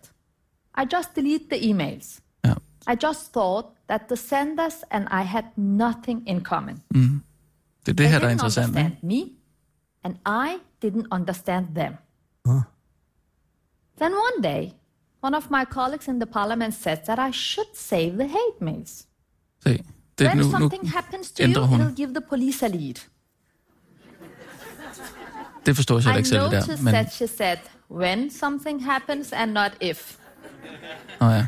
[0.78, 2.22] I just delete the emails.
[2.46, 2.54] Ja.
[2.88, 6.82] I just thought that the senders and I had nothing in common.
[6.96, 7.22] Mm.
[7.86, 8.98] Det er det they her, der er didn't understand Ikke?
[9.06, 9.22] me,
[10.04, 11.94] and I didn't understand them.
[12.46, 12.62] Huh.
[13.98, 14.74] Then one day,
[15.24, 19.06] one of my colleagues in the parliament said that I should save the hate mails.
[19.64, 19.84] Se,
[20.22, 21.82] det, When nu, nu something happens to you, ændrer hun.
[21.82, 22.96] it'll give the police a lead.
[25.66, 26.84] Det forstår jeg I ikke selv, det noticed der.
[26.84, 27.58] Men, that she said,
[27.92, 30.16] when something happens and not if.
[31.22, 31.46] Nå ja.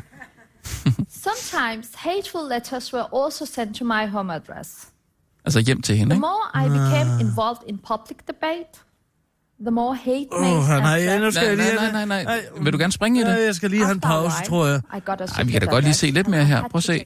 [1.26, 4.88] Sometimes hateful letters were also sent to my home address.
[5.44, 6.20] Altså hjem til hende, The ikke?
[6.20, 8.72] more I became involved in public debate,
[9.60, 11.92] the more hate Åh, mails oh, and nej, threats nu skal jeg Nej, lige...
[11.92, 12.40] nej, nej, nej.
[12.62, 13.30] Vil du gerne springe i det?
[13.30, 14.80] Ja, jeg skal lige have en pause, tror jeg.
[14.94, 15.00] I
[15.36, 16.60] Ej, vi kan da godt lige se lidt mere her.
[16.68, 17.04] Prøv at se.